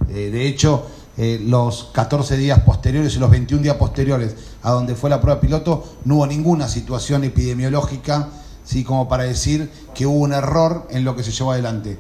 Eh, 0.10 0.30
de 0.32 0.48
hecho, 0.48 0.86
los 1.18 1.92
14 1.94 2.36
días 2.36 2.60
posteriores 2.60 3.16
y 3.16 3.20
los 3.20 3.32
21 3.32 3.64
días 3.64 3.78
posteriores 3.78 4.36
a 4.64 4.72
donde 4.72 4.96
fue 4.96 5.10
la 5.10 5.22
prueba 5.22 5.40
piloto, 5.40 5.86
no 6.04 6.16
hubo 6.16 6.28
ninguna 6.28 6.68
situación 6.68 7.24
epidemiológica, 7.24 8.28
¿sí? 8.66 8.84
como 8.84 9.08
para 9.08 9.24
decir 9.24 9.72
que 9.94 10.06
hubo 10.06 10.18
un 10.18 10.34
error 10.34 10.88
en 10.90 11.06
lo 11.06 11.16
que 11.16 11.24
se 11.24 11.32
llevó 11.32 11.54
adelante. 11.54 11.98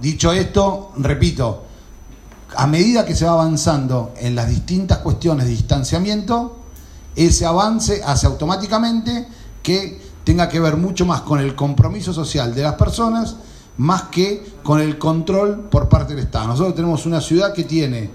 Dicho 0.00 0.32
esto, 0.32 0.92
repito, 0.96 1.64
a 2.56 2.66
medida 2.66 3.04
que 3.04 3.16
se 3.16 3.24
va 3.24 3.32
avanzando 3.32 4.12
en 4.16 4.34
las 4.34 4.48
distintas 4.48 4.98
cuestiones 4.98 5.46
de 5.46 5.50
distanciamiento, 5.50 6.56
ese 7.16 7.46
avance 7.46 8.02
hace 8.04 8.26
automáticamente 8.26 9.26
que 9.62 10.00
tenga 10.22 10.48
que 10.48 10.60
ver 10.60 10.76
mucho 10.76 11.04
más 11.04 11.22
con 11.22 11.40
el 11.40 11.56
compromiso 11.56 12.12
social 12.12 12.54
de 12.54 12.62
las 12.62 12.74
personas, 12.74 13.36
más 13.78 14.02
que 14.02 14.44
con 14.62 14.80
el 14.80 14.98
control 14.98 15.68
por 15.68 15.88
parte 15.88 16.14
del 16.14 16.24
Estado. 16.24 16.46
Nosotros 16.46 16.76
tenemos 16.76 17.04
una 17.04 17.20
ciudad 17.20 17.52
que 17.52 17.64
tiene, 17.64 18.10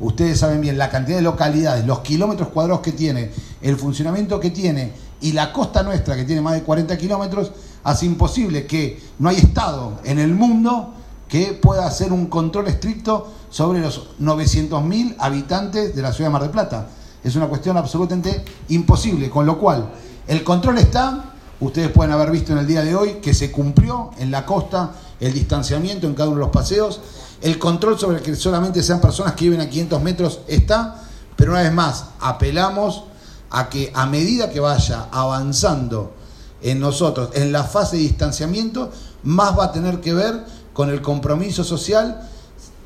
ustedes 0.00 0.38
saben 0.38 0.60
bien, 0.60 0.76
la 0.76 0.90
cantidad 0.90 1.16
de 1.16 1.22
localidades, 1.22 1.86
los 1.86 2.00
kilómetros 2.00 2.48
cuadrados 2.48 2.82
que 2.82 2.92
tiene, 2.92 3.30
el 3.62 3.76
funcionamiento 3.76 4.38
que 4.38 4.50
tiene 4.50 4.92
y 5.22 5.32
la 5.32 5.50
costa 5.50 5.82
nuestra 5.82 6.14
que 6.14 6.24
tiene 6.24 6.42
más 6.42 6.54
de 6.54 6.62
40 6.62 6.98
kilómetros, 6.98 7.52
hace 7.84 8.04
imposible 8.04 8.66
que 8.66 9.00
no 9.18 9.30
hay 9.30 9.36
Estado 9.36 9.98
en 10.04 10.18
el 10.18 10.34
mundo 10.34 10.94
que 11.32 11.54
pueda 11.54 11.86
hacer 11.86 12.12
un 12.12 12.26
control 12.26 12.68
estricto 12.68 13.26
sobre 13.48 13.80
los 13.80 14.18
900.000 14.20 15.16
habitantes 15.18 15.96
de 15.96 16.02
la 16.02 16.12
ciudad 16.12 16.28
de 16.28 16.32
Mar 16.34 16.42
del 16.42 16.50
Plata. 16.50 16.88
Es 17.24 17.34
una 17.36 17.48
cuestión 17.48 17.78
absolutamente 17.78 18.44
imposible, 18.68 19.30
con 19.30 19.46
lo 19.46 19.58
cual 19.58 19.94
el 20.26 20.44
control 20.44 20.76
está, 20.76 21.32
ustedes 21.60 21.90
pueden 21.90 22.12
haber 22.12 22.30
visto 22.30 22.52
en 22.52 22.58
el 22.58 22.66
día 22.66 22.82
de 22.82 22.94
hoy 22.94 23.12
que 23.22 23.32
se 23.32 23.50
cumplió 23.50 24.10
en 24.18 24.30
la 24.30 24.44
costa 24.44 24.90
el 25.20 25.32
distanciamiento 25.32 26.06
en 26.06 26.12
cada 26.12 26.28
uno 26.28 26.36
de 26.36 26.44
los 26.44 26.52
paseos, 26.52 27.00
el 27.40 27.58
control 27.58 27.98
sobre 27.98 28.20
que 28.20 28.36
solamente 28.36 28.82
sean 28.82 29.00
personas 29.00 29.32
que 29.32 29.46
viven 29.46 29.62
a 29.62 29.70
500 29.70 30.02
metros 30.02 30.40
está, 30.48 31.02
pero 31.34 31.52
una 31.52 31.62
vez 31.62 31.72
más, 31.72 32.04
apelamos 32.20 33.04
a 33.48 33.70
que 33.70 33.90
a 33.94 34.04
medida 34.04 34.50
que 34.50 34.60
vaya 34.60 35.06
avanzando 35.10 36.12
en 36.60 36.78
nosotros, 36.78 37.30
en 37.32 37.52
la 37.52 37.64
fase 37.64 37.96
de 37.96 38.02
distanciamiento, 38.02 38.90
más 39.22 39.58
va 39.58 39.64
a 39.64 39.72
tener 39.72 40.02
que 40.02 40.12
ver 40.12 40.61
con 40.72 40.90
el 40.90 41.02
compromiso 41.02 41.64
social, 41.64 42.28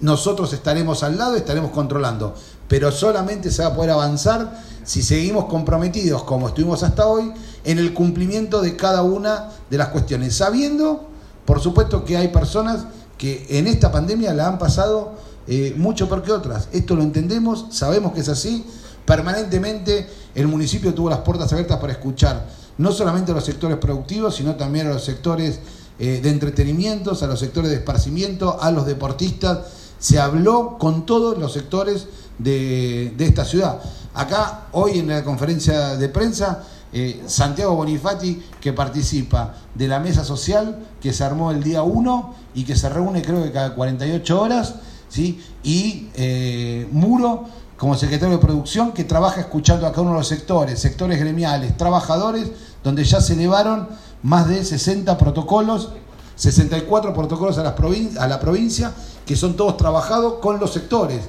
nosotros 0.00 0.52
estaremos 0.52 1.02
al 1.02 1.16
lado, 1.16 1.36
estaremos 1.36 1.70
controlando, 1.70 2.34
pero 2.68 2.92
solamente 2.92 3.50
se 3.50 3.62
va 3.62 3.68
a 3.68 3.74
poder 3.74 3.90
avanzar 3.90 4.60
si 4.84 5.02
seguimos 5.02 5.46
comprometidos, 5.46 6.22
como 6.24 6.48
estuvimos 6.48 6.82
hasta 6.82 7.06
hoy, 7.06 7.32
en 7.64 7.78
el 7.78 7.94
cumplimiento 7.94 8.60
de 8.60 8.76
cada 8.76 9.02
una 9.02 9.48
de 9.70 9.78
las 9.78 9.88
cuestiones, 9.88 10.36
sabiendo, 10.36 11.08
por 11.44 11.60
supuesto, 11.60 12.04
que 12.04 12.16
hay 12.16 12.28
personas 12.28 12.86
que 13.18 13.46
en 13.48 13.66
esta 13.66 13.90
pandemia 13.90 14.34
la 14.34 14.48
han 14.48 14.58
pasado 14.58 15.14
eh, 15.48 15.74
mucho 15.76 16.08
peor 16.08 16.22
que 16.22 16.32
otras. 16.32 16.68
Esto 16.72 16.96
lo 16.96 17.02
entendemos, 17.02 17.66
sabemos 17.70 18.12
que 18.12 18.20
es 18.20 18.28
así. 18.28 18.64
Permanentemente 19.04 20.08
el 20.34 20.48
municipio 20.48 20.92
tuvo 20.92 21.08
las 21.08 21.20
puertas 21.20 21.52
abiertas 21.52 21.78
para 21.78 21.92
escuchar 21.92 22.46
no 22.78 22.92
solamente 22.92 23.32
a 23.32 23.34
los 23.34 23.44
sectores 23.44 23.78
productivos, 23.78 24.34
sino 24.36 24.56
también 24.56 24.88
a 24.88 24.90
los 24.90 25.04
sectores 25.04 25.60
eh, 25.98 26.20
de 26.22 26.30
entretenimientos, 26.30 27.22
a 27.22 27.26
los 27.26 27.40
sectores 27.40 27.70
de 27.70 27.76
esparcimiento, 27.76 28.60
a 28.60 28.70
los 28.70 28.86
deportistas. 28.86 29.60
Se 29.98 30.18
habló 30.18 30.76
con 30.78 31.06
todos 31.06 31.38
los 31.38 31.52
sectores 31.52 32.06
de, 32.38 33.14
esta 33.18 33.44
ciudad. 33.44 33.80
Acá, 34.14 34.66
hoy 34.72 34.98
en 34.98 35.08
la 35.08 35.24
conferencia 35.24 35.96
de 35.96 36.08
prensa, 36.08 36.64
eh, 36.92 37.22
Santiago 37.26 37.74
Bonifati, 37.74 38.42
que 38.60 38.72
participa 38.72 39.54
de 39.74 39.88
la 39.88 40.00
mesa 40.00 40.24
social 40.24 40.86
que 41.00 41.12
se 41.12 41.24
armó 41.24 41.50
el 41.50 41.62
día 41.62 41.82
1 41.82 42.34
y 42.54 42.64
que 42.64 42.76
se 42.76 42.88
reúne 42.88 43.22
creo 43.22 43.42
que 43.42 43.52
cada 43.52 43.74
48 43.74 44.40
horas, 44.40 44.74
¿sí? 45.08 45.42
y 45.62 46.08
eh, 46.14 46.88
Muro 46.92 47.44
como 47.76 47.94
secretario 47.94 48.36
de 48.36 48.42
producción 48.42 48.92
que 48.92 49.04
trabaja 49.04 49.40
escuchando 49.40 49.86
a 49.86 49.90
cada 49.90 50.02
uno 50.02 50.12
de 50.12 50.18
los 50.18 50.28
sectores, 50.28 50.78
sectores 50.78 51.18
gremiales, 51.20 51.76
trabajadores, 51.76 52.50
donde 52.82 53.04
ya 53.04 53.20
se 53.20 53.34
elevaron 53.34 53.88
más 54.22 54.48
de 54.48 54.64
60 54.64 55.16
protocolos, 55.18 55.90
64 56.36 57.14
protocolos 57.14 57.58
a, 57.58 57.62
las 57.62 57.74
a 58.18 58.26
la 58.26 58.40
provincia, 58.40 58.92
que 59.24 59.36
son 59.36 59.56
todos 59.56 59.76
trabajados 59.76 60.34
con 60.40 60.58
los 60.60 60.72
sectores. 60.72 61.22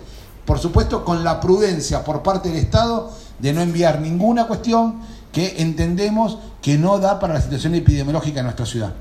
Por 0.45 0.59
supuesto, 0.59 1.03
con 1.03 1.23
la 1.23 1.39
prudencia 1.39 2.03
por 2.03 2.23
parte 2.23 2.49
del 2.49 2.57
Estado 2.57 3.11
de 3.39 3.53
no 3.53 3.61
enviar 3.61 3.99
ninguna 3.99 4.47
cuestión 4.47 5.01
que 5.31 5.61
entendemos 5.61 6.37
que 6.61 6.77
no 6.77 6.99
da 6.99 7.19
para 7.19 7.35
la 7.35 7.41
situación 7.41 7.75
epidemiológica 7.75 8.39
en 8.39 8.45
nuestra 8.45 8.65
ciudad. 8.65 8.93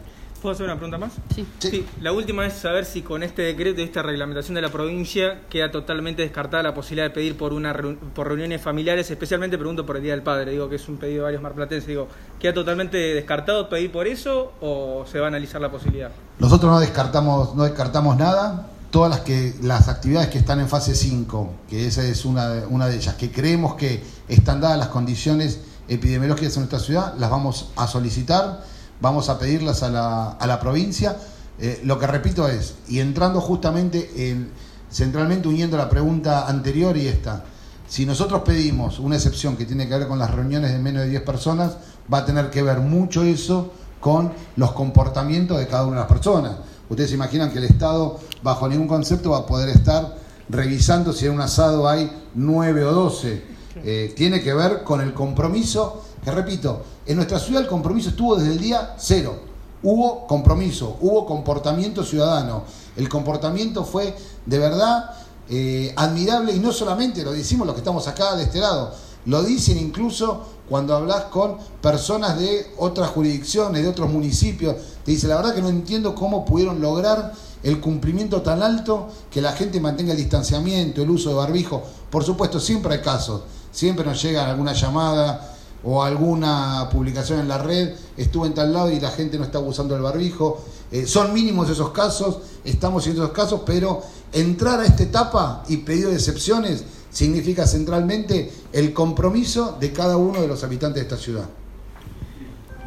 ¿Puedo 0.46 0.54
hacer 0.54 0.66
una 0.66 0.76
pregunta 0.76 0.96
más? 0.96 1.12
Sí. 1.35 1.44
sí. 1.59 1.85
La 2.00 2.12
última 2.12 2.46
es 2.46 2.52
saber 2.52 2.85
si 2.85 3.02
con 3.02 3.24
este 3.24 3.42
decreto 3.42 3.80
y 3.80 3.85
esta 3.85 4.00
reglamentación 4.00 4.54
de 4.54 4.62
la 4.62 4.68
provincia 4.68 5.40
queda 5.50 5.72
totalmente 5.72 6.22
descartada 6.22 6.62
la 6.62 6.72
posibilidad 6.72 7.09
de 7.09 7.11
pedir 7.11 7.37
por 7.37 7.52
una 7.52 7.76
por 8.14 8.28
reuniones 8.28 8.62
familiares, 8.62 9.11
especialmente 9.11 9.59
pregunto 9.59 9.85
por 9.85 9.96
el 9.96 10.04
Día 10.04 10.12
del 10.12 10.22
Padre, 10.22 10.52
digo 10.52 10.68
que 10.68 10.76
es 10.76 10.88
un 10.88 10.98
pedido 10.98 11.16
de 11.16 11.22
varios 11.24 11.42
marplatenses, 11.42 11.88
digo, 11.88 12.06
¿queda 12.38 12.54
totalmente 12.54 12.96
descartado 12.96 13.68
pedir 13.68 13.90
por 13.90 14.06
eso 14.06 14.52
o 14.61 15.04
se 15.11 15.18
va 15.18 15.24
a 15.24 15.28
analizar 15.30 15.61
la 15.61 15.72
posibilidad? 15.72 16.12
Nosotros 16.38 16.70
no 16.70 16.78
descartamos, 16.78 17.56
no 17.56 17.64
descartamos 17.64 18.16
nada, 18.16 18.68
todas 18.92 19.11
las 19.11 19.22
que 19.22 19.52
las 19.62 19.88
actividades 19.88 20.28
que 20.28 20.38
están 20.38 20.61
en 20.61 20.68
fase 20.68 20.94
5, 20.94 21.54
que 21.68 21.88
esa 21.88 22.04
es 22.04 22.24
una, 22.24 22.62
una 22.70 22.87
de 22.87 22.94
ellas, 22.94 23.16
que 23.16 23.32
creemos 23.32 23.74
que 23.74 24.00
están 24.28 24.61
dadas 24.61 24.78
las 24.78 24.88
condiciones 24.90 25.59
epidemiológicas 25.88 26.54
en 26.54 26.61
nuestra 26.61 26.78
ciudad, 26.78 27.14
las 27.18 27.30
vamos 27.30 27.72
a 27.74 27.88
solicitar 27.88 28.76
vamos 29.00 29.28
a 29.28 29.38
pedirlas 29.38 29.82
a 29.82 29.90
la, 29.90 30.30
a 30.30 30.46
la 30.46 30.61
provincia. 30.61 31.16
Eh, 31.59 31.80
lo 31.85 31.98
que 31.98 32.06
repito 32.06 32.48
es, 32.48 32.74
y 32.88 33.00
entrando 33.00 33.40
justamente 33.40 34.30
en, 34.30 34.50
centralmente 34.90 35.48
uniendo 35.48 35.76
la 35.76 35.88
pregunta 35.88 36.46
anterior 36.46 36.96
y 36.96 37.06
esta, 37.06 37.44
si 37.88 38.04
nosotros 38.04 38.42
pedimos 38.42 38.98
una 38.98 39.16
excepción 39.16 39.56
que 39.56 39.64
tiene 39.64 39.88
que 39.88 39.96
ver 39.96 40.09
con 40.09 40.18
las 40.18 40.35
reuniones 40.35 40.72
de 40.72 40.78
menos 40.78 41.02
de 41.02 41.11
10 41.11 41.22
personas, 41.22 41.76
va 42.12 42.18
a 42.18 42.24
tener 42.24 42.50
que 42.50 42.62
ver 42.62 42.80
mucho 42.80 43.22
eso 43.22 43.72
con 44.00 44.32
los 44.56 44.72
comportamientos 44.72 45.59
de 45.59 45.66
cada 45.66 45.85
una 45.85 45.96
de 45.96 46.00
las 46.00 46.09
personas. 46.09 46.56
Ustedes 46.88 47.11
se 47.11 47.16
imaginan 47.16 47.50
que 47.50 47.59
el 47.59 47.64
Estado, 47.64 48.18
bajo 48.42 48.68
ningún 48.68 48.88
concepto, 48.88 49.30
va 49.30 49.38
a 49.38 49.46
poder 49.46 49.68
estar 49.68 50.16
revisando 50.48 51.12
si 51.12 51.26
en 51.26 51.32
un 51.32 51.40
asado 51.40 51.88
hay 51.88 52.11
9 52.35 52.85
o 52.85 52.92
12. 52.92 53.42
Eh, 53.76 54.14
tiene 54.16 54.40
que 54.42 54.54
ver 54.54 54.85
con 54.85 55.00
el 55.00 55.12
compromiso 55.12 56.04
que 56.27 56.33
repito, 56.33 56.83
en 57.07 57.15
nuestra 57.15 57.39
ciudad 57.39 57.62
el 57.62 57.69
compromiso 57.69 58.09
estuvo 58.09 58.35
desde 58.35 58.51
el 58.55 58.59
día 58.59 58.97
cero. 58.99 59.39
Hubo 59.81 60.27
compromiso, 60.27 60.97
hubo 61.01 61.25
comportamiento 61.25 62.03
ciudadano. 62.03 62.65
El 62.97 63.09
comportamiento 63.09 63.85
fue 63.85 64.12
de 64.45 64.59
verdad 64.59 65.09
eh, 65.49 65.93
admirable 65.95 66.53
y 66.53 66.59
no 66.59 66.73
solamente 66.73 67.23
lo 67.23 67.31
decimos 67.31 67.65
los 67.65 67.77
que 67.77 67.81
estamos 67.81 68.09
acá 68.09 68.35
de 68.35 68.43
este 68.43 68.59
lado, 68.59 68.93
lo 69.27 69.45
dicen 69.45 69.79
incluso 69.79 70.43
cuando 70.69 70.97
hablas 70.97 71.27
con 71.27 71.59
personas 71.81 72.41
de 72.41 72.73
otras 72.77 73.11
jurisdicciones, 73.11 73.85
de 73.85 73.89
otros 73.89 74.11
municipios. 74.11 74.75
Te 75.05 75.12
dice, 75.12 75.29
la 75.29 75.37
verdad 75.37 75.55
que 75.55 75.62
no 75.62 75.69
entiendo 75.69 76.17
cómo 76.17 76.45
pudieron 76.45 76.81
lograr 76.81 77.35
el 77.62 77.81
cumplimiento 77.81 78.43
tan 78.43 78.65
alto 78.65 79.07
que 79.31 79.41
la 79.41 79.53
gente 79.53 79.79
mantenga 79.79 80.11
el 80.11 80.19
distanciamiento, 80.19 81.03
el 81.03 81.11
uso 81.11 81.29
de 81.29 81.37
barbijo. 81.37 81.85
Por 82.11 82.25
supuesto, 82.25 82.59
siempre 82.59 82.95
hay 82.95 83.01
casos, 83.01 83.43
siempre 83.71 84.05
nos 84.05 84.21
llega 84.21 84.51
alguna 84.51 84.73
llamada 84.73 85.53
o 85.85 86.03
alguna 86.03 86.89
publicación 86.91 87.41
en 87.41 87.49
la 87.49 87.59
red, 87.59 87.95
estuve 88.17 88.49
en 88.49 88.55
tal 88.55 88.73
lado 88.73 88.91
y 88.91 89.01
la 89.01 89.11
gente 89.11 89.39
no 89.39 89.45
está 89.45 89.59
usando 89.59 89.95
el 89.97 90.03
barbijo. 90.03 90.65
Eh, 90.91 91.07
son 91.07 91.33
mínimos 91.33 91.69
esos 91.71 91.91
casos, 91.91 92.39
estamos 92.65 93.07
en 93.07 93.15
esos 93.15 93.31
casos, 93.31 93.62
pero 93.65 94.03
entrar 94.33 94.81
a 94.81 94.85
esta 94.85 95.03
etapa 95.03 95.65
y 95.69 95.79
pedido 95.79 96.11
de 96.11 96.17
excepciones 96.17 96.85
significa 97.11 97.67
centralmente 97.67 98.53
el 98.73 98.93
compromiso 98.93 99.77
de 99.81 99.93
cada 99.93 100.17
uno 100.17 100.41
de 100.41 100.49
los 100.49 100.62
habitantes 100.65 100.97
de 100.97 101.03
esta 101.03 101.17
ciudad. 101.17 101.49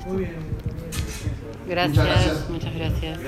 Muy 0.08 0.18
bien. 0.18 0.36
Gracias, 1.68 1.98
muchas 1.98 2.06
gracias. 2.06 2.50
Muchas 2.50 2.74
gracias. 2.76 3.20